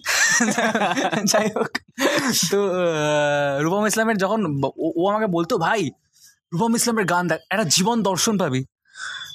যাই 1.32 1.48
হোক। 1.56 1.72
তো 2.50 2.58
রূপম 3.60 3.86
ইসলামের 3.86 4.16
যখন 4.16 4.40
ও- 4.78 5.08
আমাকে 5.10 5.26
বলতো 5.26 5.58
ভাই 5.58 5.90
রূপম 6.52 6.76
ইসলামের 6.76 7.04
গান 7.04 7.28
দেখ 7.28 7.40
একটা 7.50 7.64
জীবন 7.64 8.02
দর্শন 8.02 8.38
পাবি। 8.38 8.64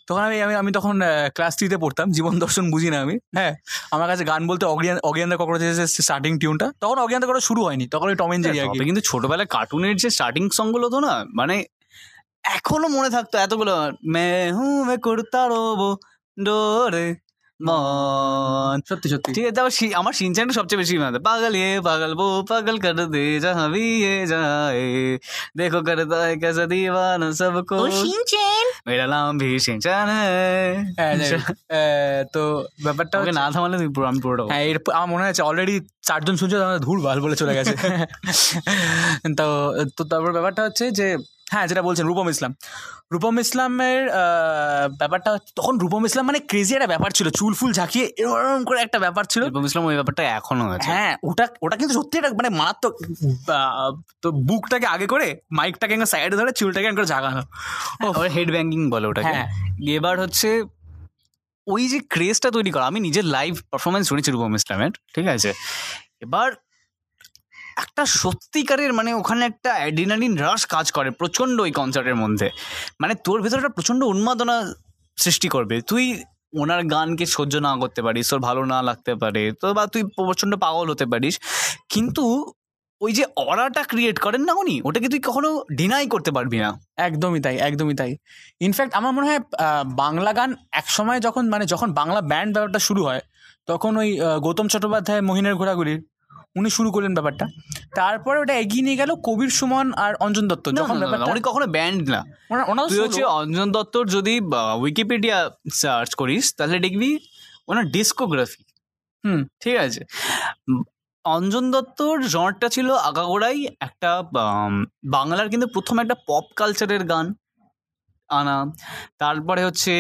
তখন 0.07 0.21
আমি 0.21 0.41
আমি 0.41 0.55
আমি 0.55 0.71
তখন 0.71 0.99
ক্লাস 1.35 1.57
থ্রিতে 1.57 1.77
পড়তাম 1.77 2.11
জীবন 2.11 2.39
দর্শন 2.39 2.71
বুঝি 2.71 2.89
না 2.89 3.01
আমি 3.01 3.17
হ্যাঁ। 3.35 3.53
আমার 3.91 4.07
কাছে 4.07 4.23
গান 4.23 4.47
বলতে 4.47 4.65
অজ্ঞান 5.03 5.29
দা 5.29 5.37
কক্রোচের 5.37 5.87
স্টার্টিং 5.87 6.39
টিউনটা 6.39 6.71
তখন 6.81 6.95
দা 7.19 7.25
কখনো 7.25 7.39
শুরু 7.39 7.63
হয়নি 7.63 7.87
তখন 7.87 8.07
ওই 8.09 8.15
টম 8.15 8.33
এন্ড 8.33 8.45
জেরি 8.45 8.59
কিন্তু 8.83 9.01
ছোটবেলায় 9.01 9.47
কার্টুনের 9.47 9.95
যে 9.95 10.09
স্টার্টিং 10.09 10.49
সংগুলো 10.49 10.89
তো 10.89 10.99
না 10.99 11.25
মানে 11.33 11.55
এখনো 12.50 12.86
মনে 12.88 13.10
থাকতো 13.10 13.34
এতগুলো 13.38 13.72
মে 14.12 14.26
হু 14.52 14.64
মে 14.84 14.96
করতা 15.04 15.40
রোবো 15.48 15.90
ডোরে 16.36 17.06
মন 17.60 18.76
সত্যি 18.88 19.08
সত্যি 19.08 19.30
ঠিক 19.32 19.44
আছে 19.44 19.54
তারপর 19.56 19.72
শি- 19.78 19.94
আমার 19.94 20.12
সিনচানটা 20.12 20.54
সবচেয়ে 20.54 20.80
বেশি 20.82 20.94
মনে 20.98 21.20
পাগল 21.24 21.52
এ 21.60 21.80
পাগল 21.80 22.12
বো 22.14 22.26
পাগল 22.50 22.76
কর 22.78 22.94
দে 23.08 23.24
যাহা 23.40 23.64
ভি 23.74 23.84
এ 24.06 24.16
যায় 24.26 24.82
দেখো 25.56 25.80
করতা 25.82 26.18
है 26.22 26.32
कैसा 26.36 26.64
दीवाना 26.66 27.28
सबको 27.32 27.74
मेरा 28.86 29.04
नाम 29.06 29.30
भी 29.40 29.50
सिंचन 29.60 30.06
হ্যাঁ, 30.12 30.72
है 30.98 31.10
যাই 31.20 31.28
হোক। 31.34 31.44
আহ, 31.72 32.20
তো 32.34 32.42
ব্যাপারটা 32.84 33.14
ওকে 33.14 33.22
হচ্ছে- 33.22 33.38
না 33.40 33.46
থামালে 33.50 33.76
তুই 33.78 33.90
পুরো 33.94 34.06
আমি 34.10 34.20
পুরোটা 34.20 34.42
বলবো। 34.42 34.50
হ্যাঁ 34.52 34.64
এর 34.66 34.78
আমার 34.94 35.08
মনে 35.12 35.24
আছে 35.30 35.42
অলরেডি 35.42 35.74
চারজন 36.02 36.34
শুনছে 36.36 36.56
আমাদের 36.60 36.82
ধুর 36.86 36.98
ভাল 37.02 37.18
বলে 37.20 37.36
চলে 37.36 37.52
গেছে 37.58 37.74
তো 39.38 39.46
তো 39.96 40.02
তারপর 40.04 40.30
ব্যাপারটা 40.32 40.62
হচ্ছে 40.62 40.84
যে 40.92 41.06
হ্যাঁ 41.51 41.65
যেটা 41.69 41.81
বলছেন 41.87 42.05
রূপম 42.09 42.27
ইসলাম। 42.33 42.51
রূপম 43.13 43.35
ইসলামের 43.43 44.01
ব্যাপারটা 44.99 45.29
তখন 45.57 45.73
রূপম 45.83 46.03
ইসলাম 46.09 46.25
মানে 46.29 46.39
ক্রেজি 46.49 46.71
একটা 46.77 46.89
ব্যাপার 46.93 47.09
ছিল। 47.17 47.27
চুল 47.39 47.53
ফুল 47.59 47.71
ঝাঁকিয়ে 47.79 48.05
এরকম 48.21 48.61
করে 48.69 48.79
একটা 48.85 48.99
ব্যাপার 49.05 49.23
ছিল। 49.31 49.41
রূপম 49.49 49.65
ইসলাম 49.69 49.83
ওই 49.89 49.95
ব্যাপারটা 49.99 50.23
এখনও 50.37 50.65
আছে। 50.75 50.89
হ্যাঁ 50.91 51.13
ওটা 51.29 51.45
ওটা 51.65 51.75
কিন্তু 51.79 51.93
সত্যি 51.99 52.15
একটা 52.17 52.29
মানে 52.39 52.51
মারাত্মক 52.59 52.93
তো 54.23 54.27
বুকটাকে 54.49 54.87
আগে 54.95 55.07
করে 55.13 55.27
মাইকটাকে 55.57 55.95
সাইডে 56.13 56.35
ধরে 56.41 56.51
চুলটাকে 56.59 56.87
করে 56.97 57.07
ঝাঁকানো। 57.13 57.41
হেড 58.35 58.49
ব্যাঙ্কিং 58.55 58.81
বলে 58.93 59.05
ওটাকে। 59.11 59.33
হ্যাঁ। 59.35 59.47
এবার 59.97 60.15
হচ্ছে 60.23 60.49
ওই 61.67 61.83
যে 61.91 61.99
ক্রেজটা 62.13 62.49
তৈরি 62.55 62.71
করা 62.75 62.85
আমি 62.91 62.99
নিজের 63.07 63.25
লাইভ 63.35 63.53
পারফরমেন্স 63.71 64.05
শুনেছি 64.09 64.29
রূপম 64.31 64.51
ইসলামের 64.59 64.91
ঠিক 65.15 65.25
আছে? 65.35 65.51
এবার 66.25 66.49
একটা 67.83 68.03
সত্যিকারের 68.21 68.91
মানে 68.97 69.09
ওখানে 69.21 69.43
একটা 69.51 69.71
অ্যাডিনালিন 69.79 70.33
রাশ 70.45 70.61
কাজ 70.73 70.85
করে 70.97 71.09
প্রচণ্ড 71.19 71.55
ওই 71.65 71.71
কনসার্টের 71.79 72.17
মধ্যে। 72.23 72.47
মানে 73.01 73.13
তোর 73.25 73.37
ভেতরে 73.43 73.59
একটা 73.61 73.75
প্রচণ্ড 73.77 74.01
উন্মাদনা 74.13 74.55
সৃষ্টি 75.17 75.47
করবে। 75.55 75.75
তুই 75.89 76.03
ওনার 76.61 76.81
গানকে 76.93 77.25
সহ্য 77.35 77.53
না 77.67 77.71
করতে 77.81 78.01
পারিস, 78.05 78.25
তোর 78.31 78.41
ভালো 78.47 78.61
না 78.73 78.79
লাগতে 78.87 79.13
পারে, 79.21 79.43
তো 79.61 79.65
বা 79.77 79.83
তুই 79.93 80.01
প্রচণ্ড 80.27 80.53
পাগল 80.63 80.87
হতে 80.93 81.05
পারিস। 81.13 81.35
কিন্তু 81.93 82.23
ওই 83.01 83.11
যে 83.17 83.23
অরাটা 83.43 83.81
ক্রিয়েট 83.91 84.17
করেন 84.25 84.41
না 84.47 84.53
উনি, 84.61 84.75
ওটাকে 84.87 85.07
তুই 85.13 85.21
কখনো 85.27 85.49
ডিনাই 85.77 86.05
করতে 86.13 86.31
পারবি 86.37 86.57
না। 86.63 86.69
একদমই 87.07 87.39
তাই 87.45 87.55
একদমই 87.67 87.95
তাই। 88.01 88.11
ইনফ্যাক্ট 88.67 88.91
আমার 88.99 89.11
মনে 89.17 89.27
হয় 89.29 89.41
বাংলা 90.03 90.31
গান 90.39 90.49
একসময় 90.79 91.19
যখন 91.25 91.43
মানে 91.53 91.65
যখন 91.73 91.89
বাংলা 91.99 92.19
ব্যান্ড 92.31 92.51
ব্যাপারটা 92.55 92.79
শুরু 92.87 93.01
হয়, 93.07 93.21
তখন 93.69 93.91
ওই 94.01 94.09
গৌতম 94.45 94.67
চট্টোপাধ্যায় 94.73 95.21
মহিনের 95.29 95.55
ঘোরাঘুরির 95.59 95.99
উনি 96.55 96.69
শুরু 96.69 96.91
করলেন 96.91 97.13
ব্যাপারটা। 97.13 97.45
তারপরে 97.95 98.39
ওটা 98.39 98.53
এগিয়ে 98.53 98.83
নিয়ে 98.83 98.95
গেল 98.95 99.11
কবির 99.23 99.49
সুমন 99.49 99.93
আর 99.93 100.11
অঞ্জন 100.15 100.47
দত্ত। 100.47 100.65
যখন 100.69 100.97
উনি 101.31 101.41
কখনো 101.43 101.67
ব্যান্ড 101.67 102.09
না। 102.09 102.21
তুই 102.89 102.99
হচ্ছে 102.99 103.23
অঞ্জন 103.23 103.71
দত্তর 103.71 104.03
যদি 104.07 104.33
উইকিপিডিয়া 104.79 105.37
সার্চ 105.73 106.15
করিস 106.15 106.45
তাহলে 106.57 106.77
দেখবি 106.79 107.09
ওনার 107.67 107.85
ডিস্কোগ্রাফি 107.85 108.63
হুম। 109.23 109.41
ঠিক 109.59 109.75
আছে? 109.75 110.01
অঞ্জন 111.25 111.71
দত্তর 111.71 112.15
জনরটা 112.27 112.67
ছিল 112.69 112.87
আগাগোড়াই 113.09 113.67
একটা 113.79 114.23
বাংলার 115.03 115.49
কিন্তু 115.49 115.67
প্রথম 115.67 115.95
একটা 115.99 116.15
পপ 116.27 116.45
কালচারের 116.55 117.03
গান 117.03 117.25
আনা। 118.29 118.57
তারপরে 119.17 119.61
হচ্ছে 119.65 119.93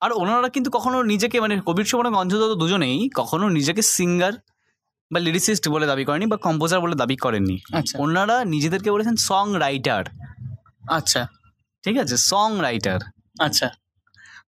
আর 0.00 0.10
ওনারা 0.12 0.48
কিন্তু 0.48 0.70
কখনো 0.70 1.02
নিজেকে 1.02 1.36
মানে 1.40 1.54
কবির 1.66 1.84
সুমন 1.84 2.06
এবং 2.06 2.18
অঞ্জন 2.18 2.38
দত্ত 2.38 2.54
দুজনেই 2.54 3.08
কখনো 3.14 3.48
নিজেকে 3.48 3.82
সিঙ্গার 3.82 4.32
বা 5.10 5.20
লিরিসিস্ট 5.20 5.68
বলে 5.68 5.86
দাবি 5.86 6.04
করেনি 6.04 6.26
বা 6.26 6.36
কম্পোজার 6.36 6.80
বলে 6.80 6.94
দাবি 6.94 7.16
করেননি। 7.16 7.60
আচ্ছা। 7.72 7.98
ওনারা 7.98 8.44
নিজেদেরকে 8.44 8.90
বলেছেন 8.90 9.16
সং 9.16 9.46
রাইটার 9.58 10.04
আচ্ছা। 10.88 11.22
ঠিক 11.84 11.96
আছে? 11.98 12.16
সং 12.16 12.60
রাইটার 12.60 13.00
আচ্ছা। 13.40 13.68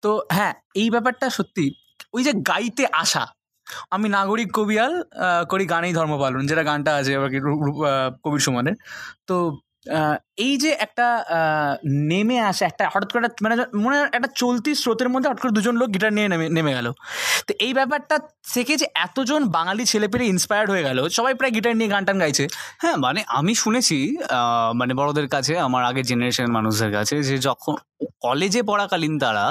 তো 0.01 0.21
হ্যাঁ 0.31 0.53
এই 0.75 0.89
ব্যাপারটা 0.89 1.29
সত্যি 1.29 1.65
ওই 2.13 2.23
যে 2.23 2.33
গাইতে 2.33 2.87
আসা। 2.93 3.27
আমি 3.91 4.09
নাগরিক 4.09 4.49
কবিয়াল 4.53 5.03
করি 5.49 5.65
গানেই 5.65 5.93
ধর্ম 5.93 6.13
পালন 6.19 6.47
যেটা 6.47 6.63
গানটা 6.63 6.95
আছে 6.95 7.13
এবার 7.13 7.29
কি 7.29 7.39
কবির 8.23 8.39
সুমনের 8.39 8.75
তো 9.27 9.35
এই 10.37 10.53
যে 10.57 10.71
একটা 10.79 11.07
নেমে 12.09 12.37
আসে 12.41 12.63
একটা 12.65 12.83
হঠাৎ 12.93 13.09
করে 13.13 13.25
একটা- 13.25 13.43
মানে 13.43 13.53
মনে 13.83 13.95
হয় 13.97 14.07
একটা 14.13 14.29
চলতি 14.35 14.71
স্রোতের 14.75 15.09
মধ্যে 15.09 15.27
হঠাৎ 15.29 15.41
করে 15.41 15.51
দুজন 15.51 15.75
লোক 15.77 15.89
গিটার 15.95 16.11
নিয়ে 16.13 16.27
নেমে 16.27 16.45
নেমে 16.49 16.73
গেল। 16.73 16.87
তো 17.47 17.51
এই 17.59 17.73
ব্যাপারটা 17.73 18.15
থেকে 18.53 18.73
যে 18.77 18.87
এতজন 19.05 19.41
বাঙালি 19.49 19.83
ছেলেপেলে 19.85 20.25
ইন্সপায়ার্ড 20.25 20.69
হয়ে 20.69 20.83
গেল 20.83 20.97
সবাই 21.09 21.33
প্রায় 21.33 21.51
গিটার 21.51 21.73
নিয়ে 21.75 21.89
গান 21.89 22.03
টান 22.05 22.17
গাইছে। 22.19 22.43
হ্যাঁ 22.79 22.97
মানে 22.97 23.21
আমি 23.39 23.53
শুনেছি 23.55 23.97
মানে 24.73 24.93
বড়দের 24.93 25.27
কাছে 25.27 25.53
আমার 25.59 25.81
আগের 25.83 26.05
জেনারেশন 26.05 26.47
মানুষদের 26.51 26.91
কাছে 26.91 27.15
যে 27.23 27.35
যখন 27.39 27.73
কলেজে 28.21 28.61
পড়াকালীন 28.63 29.13
তারা 29.19 29.45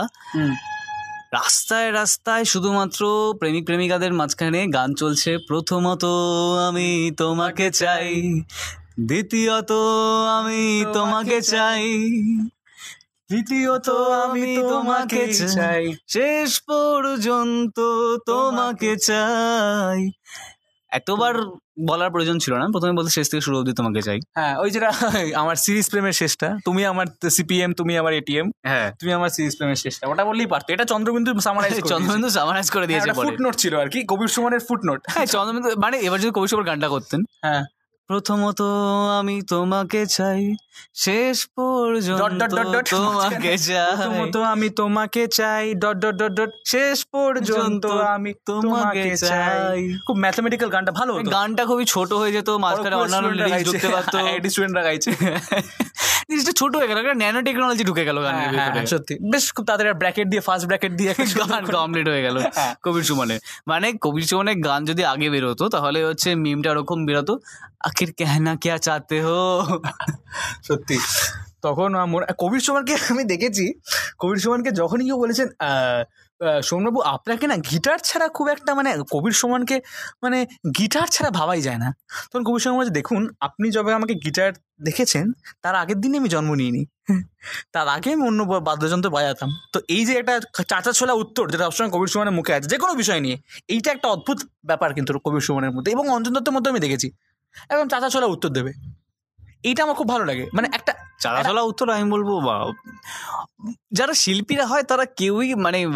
রাস্তায় 1.33 1.89
রাস্তায় 1.93 2.45
শুধুমাত্র 2.45 3.01
প্রেমিক 3.41 3.65
প্রেমিকাদের 3.67 4.13
মাঝখানে 4.13 4.61
গান 4.77 4.91
চলছে 4.95 5.31
প্রথমত 5.49 6.05
আমি 6.69 6.89
তোমাকে 7.19 7.67
চাই 7.81 8.09
দ্বিতীয়ত 9.07 9.73
আমি 10.39 10.85
তোমাকে 10.95 11.41
চাই। 11.41 11.85
দ্বিতীয়ত 13.31 13.89
আমি 14.25 14.57
তোমাকে 14.57 15.27
চাই। 15.33 15.93
শেষ 16.09 16.61
পর্যন্ত 16.61 17.81
তোমাকে 18.27 18.97
চাই। 18.97 20.11
এতবার 20.93 21.35
বলার 21.87 22.11
প্রয়োজন 22.11 22.39
ছিল 22.39 22.55
না? 22.55 22.67
প্রথমে 22.73 22.93
বলতে 22.93 23.11
শেষ 23.11 23.29
থেকে 23.29 23.41
শুরু 23.41 23.59
অবধি 23.59 23.73
তোমাকে 23.73 24.03
চাই। 24.03 24.19
হ্যাঁ 24.35 24.57
ওই 24.57 24.71
যেটা 24.71 24.91
আমার 25.35 25.57
সিরিজ 25.57 25.91
প্রেমের 25.91 26.13
শেষটা। 26.13 26.59
তুমি 26.65 26.85
আমার 26.85 27.07
সিপিএম 27.31 27.73
তুমি 27.73 27.97
আমার 27.99 28.15
এটিএম। 28.15 28.51
হ্যাঁ। 28.67 28.91
তুমি 29.01 29.13
আমার 29.13 29.29
সিরিজ 29.29 29.57
প্রেমের 29.57 29.77
শেষটা। 29.77 30.07
ওটা 30.07 30.25
বললেই 30.25 30.47
পারতো। 30.47 30.73
এটা 30.73 30.85
চন্দ্রবিন্দু 30.85 31.41
সামারাইজ 31.41 31.81
চন্দ্রবিন্দু 31.89 32.29
সামারাইজ 32.31 32.71
করে 32.71 32.87
দিয়েছে 32.87 33.13
ফুটনোট 33.13 33.55
ছিল 33.55 33.75
আর 33.77 33.89
কি 33.89 34.05
কবির 34.09 34.29
সুমনের 34.29 34.61
ফুটনোট 34.61 35.01
হ্যাঁ 35.09 35.27
চন্দ্রবিন্দু 35.27 35.69
মানে 35.81 35.99
এবার 35.99 36.21
যদি 36.21 36.33
কবি 36.35 36.49
সুবর 36.49 36.65
গানটা 36.65 36.89
করতেন। 36.89 37.23
হ্যাঁ। 37.43 37.63
প্রথমত 38.11 38.61
আমি 39.19 39.43
তোমাকে 39.43 40.07
চাই 40.07 40.43
শেষ 40.95 41.47
পর্যন্ত 41.57 42.43
তোমাকে 42.91 43.59
চাই। 43.59 43.97
প্রথমত 43.97 44.37
আমি 44.37 44.69
তোমাকে 44.71 45.23
চাই 45.29 45.75
ডট 45.75 45.97
ডট 45.97 46.15
ডট 46.15 46.33
ডট 46.33 46.51
শেষ 46.67 47.05
পর্যন্ত 47.05 47.85
আমি 47.87 48.33
তোমাকে 48.47 49.17
চাই। 49.17 49.99
খুব 50.07 50.17
ম্যাথমেটিক্যাল 50.17 50.71
গানটা 50.71 50.93
ভালো 50.93 51.13
গানটা 51.33 51.63
খুবই 51.67 51.85
ছোট 51.85 52.13
হয়ে 52.13 52.33
যেত 52.33 52.49
মাঝখানে 52.51 52.97
অন্যান্য 52.97 53.29
লিরিক্স 53.29 53.65
যুক্ত 53.65 53.85
পারতো। 53.87 54.19
স্টুডেন্টরা 54.51 54.83
গাইছে। 54.83 55.11
জিনিসটা 56.31 56.53
ছোট 56.53 56.77
হয়ে 56.77 56.89
গেল 56.89 56.99
একটা 56.99 57.15
ন্যানো 57.15 57.43
টেকনোলজি 57.43 57.85
ঢুকে 57.85 58.05
গেল 58.05 58.19
গানের 58.23 58.41
হ্যাঁ, 58.41 58.51
ভিতরে। 58.51 58.73
হ্যাঁ, 58.73 58.87
সত্যি। 58.87 59.15
বেশ 59.33 59.53
খুব 59.53 59.65
তাদের 59.65 59.95
ব্র্যাকেট 59.95 60.29
দিয়ে 60.29 60.41
ফার্স্ট 60.41 60.67
ব্র্যাকেট 60.67 60.93
দিয়ে 60.93 61.11
একটা 61.11 61.25
গান 61.53 61.65
কমপ্লিট 61.67 62.09
হয়ে 62.09 62.23
গেল 62.23 62.37
হ্যাঁ। 62.55 62.75
কবির 62.83 63.05
সুমনে। 63.05 63.39
মানে 63.67 63.93
কবির 64.01 64.27
সুমনের 64.27 64.57
গান 64.61 64.85
যদি 64.85 65.05
আগে 65.05 65.31
বেরোতো 65.31 65.69
তাহলে 65.69 66.05
হচ্ছে 66.05 66.35
মিমটা 66.35 66.71
ওরকম 66.71 67.07
বেরোতো 67.07 67.35
আখির 67.81 68.13
কেহনা 68.13 68.53
क्या 68.57 68.77
চাতে 68.79 69.23
হো? 69.23 69.41
সত্যি। 70.65 70.99
তখন 71.63 71.95
আমার 71.95 72.23
কবির 72.39 72.61
সুমনকে 72.61 72.95
আমি 73.11 73.25
দেখেছি 73.25 73.65
কবির 74.19 74.37
সুমনকে 74.37 74.71
যখনই 74.71 75.05
কেউ 75.05 75.19
বলেছেন 75.19 75.49
সোমবাবু 76.63 77.01
আপনাকে 77.01 77.47
না 77.47 77.57
গিটার 77.71 77.99
ছাড়া 77.99 78.29
খুব 78.29 78.49
একটা 78.49 78.75
মানে 78.75 78.91
কবির 79.11 79.33
সুমনকে 79.33 79.81
মানে 80.23 80.47
গিটার 80.79 81.09
ছাড়া 81.09 81.31
ভাবাই 81.31 81.61
যায় 81.61 81.79
না। 81.79 81.89
তখন 82.31 82.45
কবির 82.45 82.61
সুমন 82.61 82.77
বলছে 82.79 82.91
দেখুন, 82.91 83.29
আপনি 83.41 83.71
যবে 83.71 83.93
আমাকে 83.95 84.15
গিটার 84.15 84.53
দেখেছেন, 84.83 85.33
তার 85.63 85.75
আগের 85.75 86.01
দিনে 86.01 86.17
আমি 86.19 86.29
জন্ম 86.29 86.55
নিইনি। 86.55 86.83
তার 87.73 87.89
আগে 87.89 88.13
আমি 88.13 88.25
অন্য 88.27 88.41
বাদ্যযন্ত্র 88.61 89.11
বাজাতাম। 89.11 89.51
তো 89.73 89.81
এই 89.89 90.07
যে 90.07 90.13
একটা 90.13 90.35
চাচা 90.69 90.93
ছোলা 90.93 91.13
উত্তর, 91.13 91.51
যেটা 91.51 91.65
সবসময় 91.65 91.91
কবির 91.91 92.09
সুমনের 92.09 92.35
মুখে 92.35 92.53
আছে 92.55 92.69
যে 92.69 92.79
কোনো 92.79 92.95
বিষয় 92.95 93.21
নিয়ে, 93.21 93.37
এইটা 93.69 93.93
একটা 93.93 94.09
অদ্ভুত 94.09 94.39
ব্যাপার 94.65 94.95
কিন্তু 94.95 95.11
কবির 95.25 95.41
সুমনের 95.41 95.71
মধ্যে 95.71 95.93
এবং 95.93 96.09
অঞ্জন 96.09 96.33
দত্তের 96.33 96.55
মধ্যে 96.55 96.71
আমি 96.71 96.81
দেখেছি। 96.81 97.09
একদম 97.71 97.89
চাচা 97.89 98.09
ছোলা 98.11 98.27
উত্তর 98.27 98.49
দেবে। 98.49 98.73
এইটা 99.63 99.83
আমার 99.85 99.95
খুব 99.95 100.09
ভালো 100.09 100.25
লাগে। 100.25 100.47
মানে 100.53 100.69
একটা 100.73 100.93
চালাচলা 101.21 101.63
উত্তর 101.63 101.91
আমি 101.91 102.11
বলব 102.11 102.41
বা 102.41 102.73
যারা 103.93 104.15
শিল্পীরা 104.15 104.67
হয় 104.67 104.83
তারা 104.83 105.05
কেউই 105.05 105.55
মানে 105.55 105.87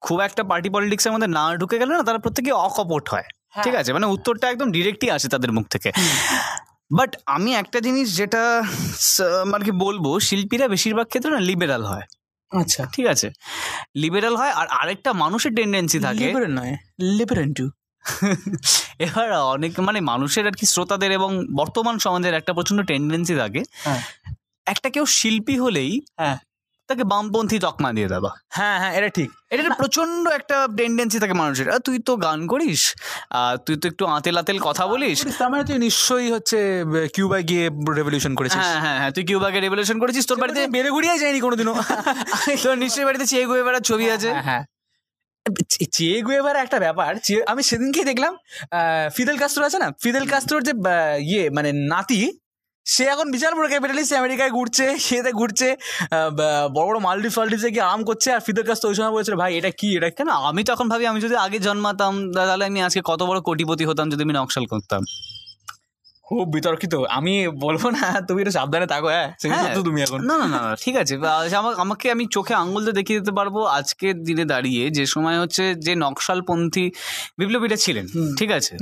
খুব 0.00 0.20
একটা 0.20 0.44
পার্টি 0.44 0.70
পলিটিক্সের 0.70 1.12
মধ্যে 1.12 1.26
না 1.26 1.56
ঢুকে 1.56 1.78
গেলে 1.78 1.92
না 1.94 2.02
তারা 2.02 2.18
প্রত্যেকে 2.18 2.52
অকপট 2.52 3.08
হয়। 3.08 3.22
হ্যাঁ। 3.50 3.64
ঠিক 3.64 3.74
আছে? 3.74 3.92
মানে 3.92 4.06
উত্তরটা 4.06 4.50
একদম 4.50 4.72
ডিরেক্টই 4.72 5.10
আসে 5.10 5.28
তাদের 5.28 5.52
মুখ 5.52 5.68
থেকে। 5.68 5.92
বাট 6.92 7.16
আমি 7.26 7.54
একটা 7.54 7.80
জিনিস 7.80 8.16
যেটা 8.16 8.62
স- 8.96 9.22
মানে 9.46 9.64
কি 9.64 9.70
বলব 9.70 10.18
শিল্পীরা 10.20 10.68
বেশিরভাগ 10.68 11.06
ক্ষেত্রে 11.06 11.32
না 11.32 11.40
লিবেরাল 11.40 11.84
হয়। 11.84 12.02
আচ্ছা। 12.52 12.86
ঠিক 12.92 13.06
আছে? 13.06 13.30
লিবেরাল 13.94 14.36
হয় 14.36 14.50
আর 14.50 14.66
আরেকটা 14.66 15.12
মানুষের 15.12 15.54
টেন্ডেন্সি 15.54 15.98
থাকে 16.00 16.34
নয় 16.48 16.76
লিবারেন্টু 17.00 17.70
এবার 18.98 19.32
অনেক 19.32 19.80
মানে 19.80 20.00
মানুষের 20.00 20.46
আর 20.46 20.52
কি 20.52 20.66
শ্রোতাদের 20.66 21.12
এবং 21.12 21.46
বর্তমান 21.56 21.98
সমাজের 21.98 22.34
একটা 22.34 22.52
প্রচণ্ড 22.52 22.82
টেন্ডেন্সি 22.82 23.34
থাকে। 23.34 23.62
হ্যাঁ। 23.72 24.02
একটা 24.66 24.88
কেউ 24.90 25.04
শিল্পী 25.18 25.56
হলেই 25.58 25.92
হ্যাঁ। 26.20 26.38
তাকে 26.88 27.04
বামপন্থী 27.04 27.58
তকমা 27.58 27.90
দিয়ে 27.92 28.08
দেওয়া 28.08 28.30
হ্যাঁ 28.48 28.76
হ্যাঁ 28.78 28.92
এটা 28.98 29.08
ঠিক। 29.08 29.28
এটা 29.50 29.62
প্রচণ্ড 29.74 30.24
একটা 30.28 30.56
টেন্ডেন্সি 30.76 31.18
থাকে 31.18 31.32
মানুষের। 31.32 31.66
তুই 31.84 31.96
তো 31.98 32.12
গান 32.16 32.40
করিস 32.46 32.80
তুই 33.66 33.76
তো 33.76 33.84
একটু 33.88 34.04
আতেল 34.06 34.36
আতেল 34.38 34.58
কথা 34.58 34.84
বলিস। 34.86 35.18
তার 35.38 35.48
মানে 35.50 35.64
তুই 35.64 35.78
নিশ্চয়ই 35.78 36.28
হচ্ছে 36.30 36.58
কিউবায় 37.14 37.42
গিয়ে 37.42 37.64
রেভলিউশন 37.96 38.32
করেছিস। 38.34 38.62
হ্যাঁ 38.62 38.80
হ্যাঁ 38.80 38.98
হ্যাঁ 38.98 39.10
তুই 39.10 39.24
কিউবাকে 39.24 39.58
রেভলিউশন 39.60 39.96
করেছিস 39.98 40.24
তোর 40.26 40.38
বাড়িতে 40.40 40.62
বেড়ে 40.66 40.90
গুড়িয়ে 40.90 41.16
যায়নি 41.18 41.40
কোনোদিনও। 41.40 41.74
তোর 42.64 42.76
নিশ্চয়ই 42.78 43.04
বাড়িতে 43.04 43.26
চেয়ে 43.26 43.46
গুয়ে 43.46 43.62
বেড়ার 43.62 43.82
ছবি 43.82 44.06
আছে। 44.10 44.30
হ্যাঁ, 44.32 44.42
হ্যাঁ। 44.42 44.62
চেয়ে 45.92 46.18
গুয়েভার 46.22 46.56
একটা 46.56 46.78
ব্যাপার 46.78 47.12
আমি 47.46 47.62
সেদিনকেই 47.62 48.04
দেখলাম 48.04 48.32
ফিদেল 49.16 49.36
কাস্ত্রো 49.38 49.62
আছে 49.64 49.78
না? 49.78 49.88
ফিদেল 50.02 50.24
কাস্ত্রোর 50.26 50.62
যে 50.62 50.72
ইয়ে 51.26 51.44
মানে 51.50 51.70
নাতি 51.88 52.20
সে 52.84 53.04
এখন 53.04 53.30
বিশাল 53.30 53.54
বড় 53.54 53.68
ক্যাপিটালিস্ট 53.68 54.12
আমেরিকায় 54.12 54.50
ঘুরছে 54.50 54.98
সেতে 54.98 55.32
ঘুরছে 55.32 55.76
বড় 56.74 56.86
বড় 56.86 56.98
মালদ্বীপ 56.98 57.32
ফালদ্বীপে 57.32 57.70
গিয়ে 57.70 57.82
আরাম 57.82 58.04
করছে 58.04 58.32
আর 58.32 58.40
ফিদেল 58.40 58.64
কাস্ত্রো 58.64 58.88
ওই 58.88 58.94
সময় 58.94 59.10
বলেছিল 59.10 59.36
ভাই 59.36 59.58
এটা 59.58 59.70
কি? 59.70 59.96
এটা 59.96 60.10
কেন? 60.10 60.28
আমি 60.28 60.64
তখন 60.64 60.88
ভাবি 60.88 61.06
আমি 61.06 61.20
যদি 61.20 61.36
আগে 61.36 61.58
জন্মাতাম 61.58 62.32
তাহলে 62.32 62.64
আমি 62.64 62.82
আজকে 62.82 63.00
কত 63.04 63.22
বড় 63.22 63.40
কোটিপতি 63.40 63.84
হতাম 63.84 64.10
যদি 64.10 64.22
আমি 64.22 64.32
নকশাল 64.32 64.66
করতাম। 64.66 65.02
খুব 66.22 66.48
বিতর্কিত। 66.48 66.94
আমি 66.94 67.48
বলব 67.48 67.90
না 67.90 68.20
তুমি 68.20 68.42
একটু 68.42 68.52
সাবধানে 68.52 68.86
থাকো 68.86 69.06
হ্যাঁ? 69.06 69.32
হ্যাঁ। 69.48 69.74
তুমি 69.74 70.02
এখন। 70.02 70.24
না 70.26 70.38
না 70.38 70.46
না 70.46 70.76
ঠিক 70.80 70.96
আছে। 70.96 71.14
আমা- 71.56 71.74
আমাকে 71.74 72.10
আমি 72.10 72.26
চোখে 72.30 72.54
আঙ্গুল 72.54 72.82
দিয়ে 72.82 72.92
দেখিয়ে 72.92 73.20
দিতে 73.20 73.32
পারব 73.32 73.62
আজকের 73.62 74.22
দিনে 74.22 74.44
দাঁড়িয়ে 74.44 74.90
যে 74.90 75.06
সময় 75.06 75.40
হচ্ছে 75.40 75.74
যে 75.74 75.94
নকশালপন্থী 75.94 76.90
বিপ্লবীরা 77.38 77.76
ছিলেন 77.76 78.06
ঠিক 78.38 78.50
আছে? 78.50 78.76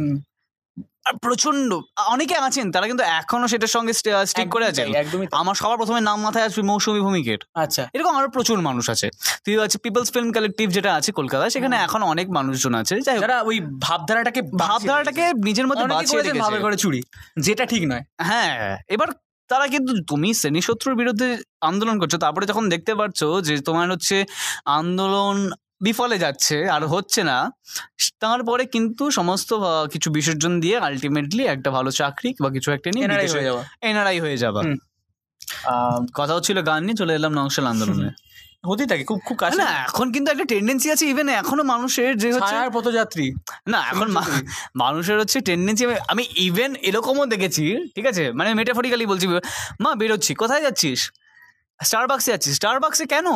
প্রচণ্ড 1.24 1.70
অনেকে 2.14 2.36
আছেন 2.46 2.66
তারা 2.74 2.86
কিন্তু 2.90 3.04
এখনও 3.20 3.46
সেটার 3.52 3.72
সঙ্গে 3.76 3.92
স্টিক 4.30 4.48
করে 4.54 4.64
আছেন। 4.70 4.86
একদমই 5.02 5.26
আমার 5.42 5.54
সবার 5.54 5.78
প্রথমে 5.80 6.00
নাম 6.08 6.18
মাথায় 6.26 6.44
আসবে 6.48 6.62
মৌসুমী 6.70 7.00
ভূমিকের। 7.06 7.40
আচ্ছা। 7.64 7.82
এরকম 7.94 8.12
আরও 8.18 8.28
প্রচুর 8.36 8.58
মানুষ 8.68 8.84
আছে। 8.94 9.08
তুই 9.44 9.54
আছে 9.66 9.76
পিপলস 9.84 10.08
ফিল্ম 10.14 10.30
কালেকটিভ 10.36 10.66
যেটা 10.76 10.90
আছে 10.98 11.10
কলকাতায় 11.12 11.50
সেখানে 11.50 11.76
এখন 11.76 12.00
অনেক 12.02 12.26
মানুষজন 12.30 12.74
আছে। 12.74 12.94
যারা 13.22 13.36
ওই 13.42 13.56
ভাবধারাটাকে 13.86 14.40
ভাবধারাটাকে 14.64 15.24
নিজের 15.48 15.66
মধ্যে 15.68 15.86
বাঁচিয়ে 15.94 16.22
ভাবে 16.44 16.58
করে 16.64 16.76
চুরি 16.76 17.00
যেটা 17.46 17.64
ঠিক 17.66 17.82
নয়। 17.90 18.02
হ্যাঁ 18.28 18.52
এবার 18.88 19.08
তারা 19.50 19.66
কিন্তু 19.74 19.92
তুমি 20.10 20.28
শ্রেণি 20.34 20.60
শত্রুর 20.68 20.94
বিরুদ্ধে 20.96 21.28
আন্দোলন 21.60 21.96
করছ 22.00 22.14
তারপরে 22.24 22.44
যখন 22.46 22.64
দেখতে 22.68 22.92
পাচ্ছ 23.00 23.20
যে 23.46 23.54
তোমার 23.68 23.86
হচ্ছে 23.90 24.16
আন্দোলন 24.80 25.36
বিফলে 25.82 26.16
যাচ্ছে 26.18 26.56
আর 26.68 26.82
হচ্ছে 26.86 27.20
না। 27.22 27.38
তারপরে 28.20 28.62
কিন্তু 28.66 29.04
সমস্ত 29.10 29.50
কিছু 29.92 30.08
বিসর্জন 30.10 30.52
দিয়ে 30.60 30.76
আলটিমেটলি 30.78 31.42
একটা 31.46 31.70
ভালো 31.70 31.90
চাকরি 31.92 32.30
বা 32.40 32.48
কিছু 32.50 32.68
একটা 32.72 32.88
নিয়ে 32.90 33.04
এনআরআই 33.04 33.28
হয়ে 33.28 33.46
যাওয়া। 33.48 33.62
এনআরআই 33.82 34.18
হয়ে 34.20 34.36
যাবা 34.36 34.60
আহ, 35.66 35.98
কথা 36.14 36.32
হচ্ছিল 36.34 36.58
গান 36.62 36.80
নিয়ে 36.84 36.96
চলে 36.96 37.12
এলাম 37.14 37.32
নকশাল 37.32 37.66
আন্দোলনে। 37.66 38.08
হতেই 38.64 38.86
থাকে 38.86 39.04
খুব 39.04 39.20
খুব 39.28 39.36
কাছে। 39.36 39.58
না 39.58 39.68
এখন 39.82 40.06
কিন্তু 40.12 40.28
একটা 40.30 40.44
টেন্ডেন্সি 40.44 40.88
আছে 40.90 41.04
ইভেন 41.06 41.28
এখনও 41.40 41.64
মানুষের 41.64 42.12
যে 42.16 42.28
হচ্ছে 42.32 42.52
ছায়ার 42.52 42.70
পথযাত্রী। 42.70 43.26
না 43.68 43.80
এখন 43.90 44.08
মানুষের 44.76 45.16
হচ্ছে 45.18 45.38
টেন্ডেন্সি 45.40 45.84
আমি 46.08 46.22
ইভেন 46.38 46.70
এরকমও 46.82 47.26
দেখেছি 47.26 47.64
ঠিক 47.96 48.06
আছে? 48.06 48.24
মানে 48.32 48.50
মেটাফরিক্যালি 48.54 49.06
বলছি 49.06 49.26
মা 49.80 49.90
বেরোচ্ছি 49.94 50.32
কোথায় 50.34 50.62
যাচ্ছিস? 50.62 51.00
স্টার 51.80 52.04
বাক্সে 52.08 52.30
যাচ্ছিস। 52.30 52.52
স্টার 52.56 52.76
বাক্সে 52.80 53.04
কেন? 53.06 53.26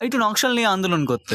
একটু 0.00 0.18
নকশাল 0.18 0.52
নিয়ে 0.54 0.66
আন্দোলন 0.66 1.02
করতে। 1.06 1.34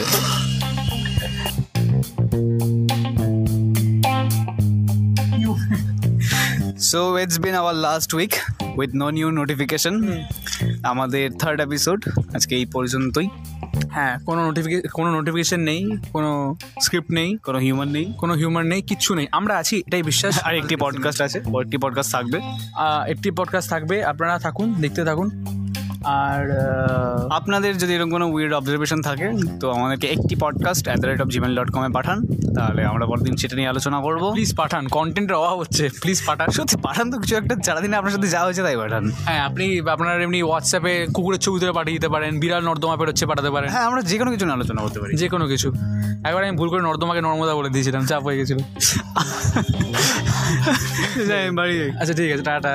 So 6.91 7.17
it's 7.17 7.37
been 7.39 7.55
our 7.55 7.75
last 7.75 8.13
week 8.13 8.33
with 8.77 8.89
no 8.95 9.09
new 9.09 9.31
notification 9.31 9.95
আমাদের 10.83 11.31
থার্ড 11.31 11.61
এপিসোড 11.61 11.99
আজকে 12.35 12.55
এই 12.55 12.65
পর্যন্তই। 12.65 13.27
হ্যাঁ 13.91 14.19
কোনো 14.19 14.45
নোটিফিকেশন 14.45 14.87
কোনো 14.87 15.09
নোটিফিকেশন 15.11 15.59
নেই 15.59 15.81
কোনো 16.13 16.55
স্ক্রিপ্ট 16.81 17.11
নেই 17.11 17.37
কোনো 17.37 17.59
হিউম্যান 17.59 17.89
নেই। 17.89 18.05
কোনো 18.17 18.33
হিউম্যান 18.33 18.65
নেই 18.67 18.81
কিচ্ছু 18.81 19.15
নেই। 19.15 19.27
আমরা 19.31 19.57
আছি 19.57 19.83
এটাই 19.87 20.03
বিশ্বাস। 20.03 20.33
আর 20.43 20.55
একটি 20.55 20.75
পডকাস্ট 20.75 21.21
আছে 21.21 21.39
একটি 21.39 21.77
পডকাস্ট 21.77 22.11
থাকবে। 22.11 22.39
একটি 23.07 23.31
পডকাস্ট 23.31 23.69
থাকবে 23.69 23.95
আপনারা 24.05 24.39
থাকুন 24.39 24.73
দেখতে 24.73 25.03
থাকুন। 25.03 25.27
আর 26.05 26.43
আপনাদের 27.29 27.73
যদি 27.77 27.91
এরকম 27.93 28.09
কোনো 28.09 28.25
উইয়ার্ড 28.27 28.53
অবজারভেশন 28.53 29.01
থাকে 29.01 29.27
তো 29.59 29.71
আমাদেরকে 29.71 30.07
একটি 30.07 30.35
podcast 30.35 30.83
at 30.87 30.97
the 30.99 31.07
rate 31.07 31.21
of 31.21 31.27
Gmail 31.27 31.53
dot 31.55 31.69
কমে 31.71 31.89
পাঠান। 31.89 32.17
তাহলে 32.55 32.81
আমরা 32.85 33.05
পরদিন 33.05 33.35
সেটা 33.37 33.55
নিয়ে 33.55 33.69
আলোচনা 33.69 33.97
করব। 34.01 34.23
প্লিজ 34.31 34.51
পাঠান 34.55 34.87
কন্টেন্টের 34.87 35.35
অভাব 35.35 35.57
হচ্ছে 35.59 35.89
প্লিজ 36.01 36.19
পাঠান। 36.25 36.47
সত্যি 36.49 36.77
পাঠান 36.83 37.11
তো 37.11 37.15
কিছু 37.19 37.35
একটা 37.35 37.53
সারাদিনে 37.65 37.95
আপনার 37.97 38.11
সাথে 38.11 38.27
যা 38.27 38.41
হয়েছে 38.43 38.61
তাই 38.63 38.77
পাঠান। 38.77 39.11
হ্যাঁ 39.27 39.41
আপনি 39.45 39.65
আপনার 39.89 40.21
এমনি 40.21 40.41
হোয়াটসঅ্যাপে 40.41 41.07
কুকুরের 41.13 41.39
ছবি 41.39 41.59
তুলে 41.59 41.71
পাঠিয়ে 41.71 41.95
দিতে 41.97 42.09
পারেন 42.09 42.39
বিড়াল 42.39 42.63
নর্দমা 42.63 42.95
পেরোচ্ছে 42.97 43.25
পাঠাতে 43.25 43.49
পারেন। 43.49 43.69
হ্যাঁ 43.69 43.85
আমরা 43.85 44.01
যে 44.01 44.17
কোনো 44.17 44.31
কিছু 44.31 44.45
নিয়ে 44.45 44.55
আলোচনা 44.55 44.81
করতে 44.81 44.99
পারি। 44.99 45.13
যে 45.17 45.29
কোনো 45.29 45.47
কিছু। 45.47 45.67
একবার 46.23 46.43
আমি 46.43 46.57
ভুল 46.57 46.69
করে 46.69 46.81
নর্দমাকে 46.81 47.21
নর্মদা 47.21 47.55
বলে 47.55 47.69
দিয়েছিলাম 47.69 48.05
চাপ 48.05 48.23
হয়ে 48.23 48.37
গেছিল। 48.37 48.57
আচ্ছা 52.01 52.13
ঠিক 52.13 52.31
আছে 52.31 52.43
টাটা। 52.43 52.73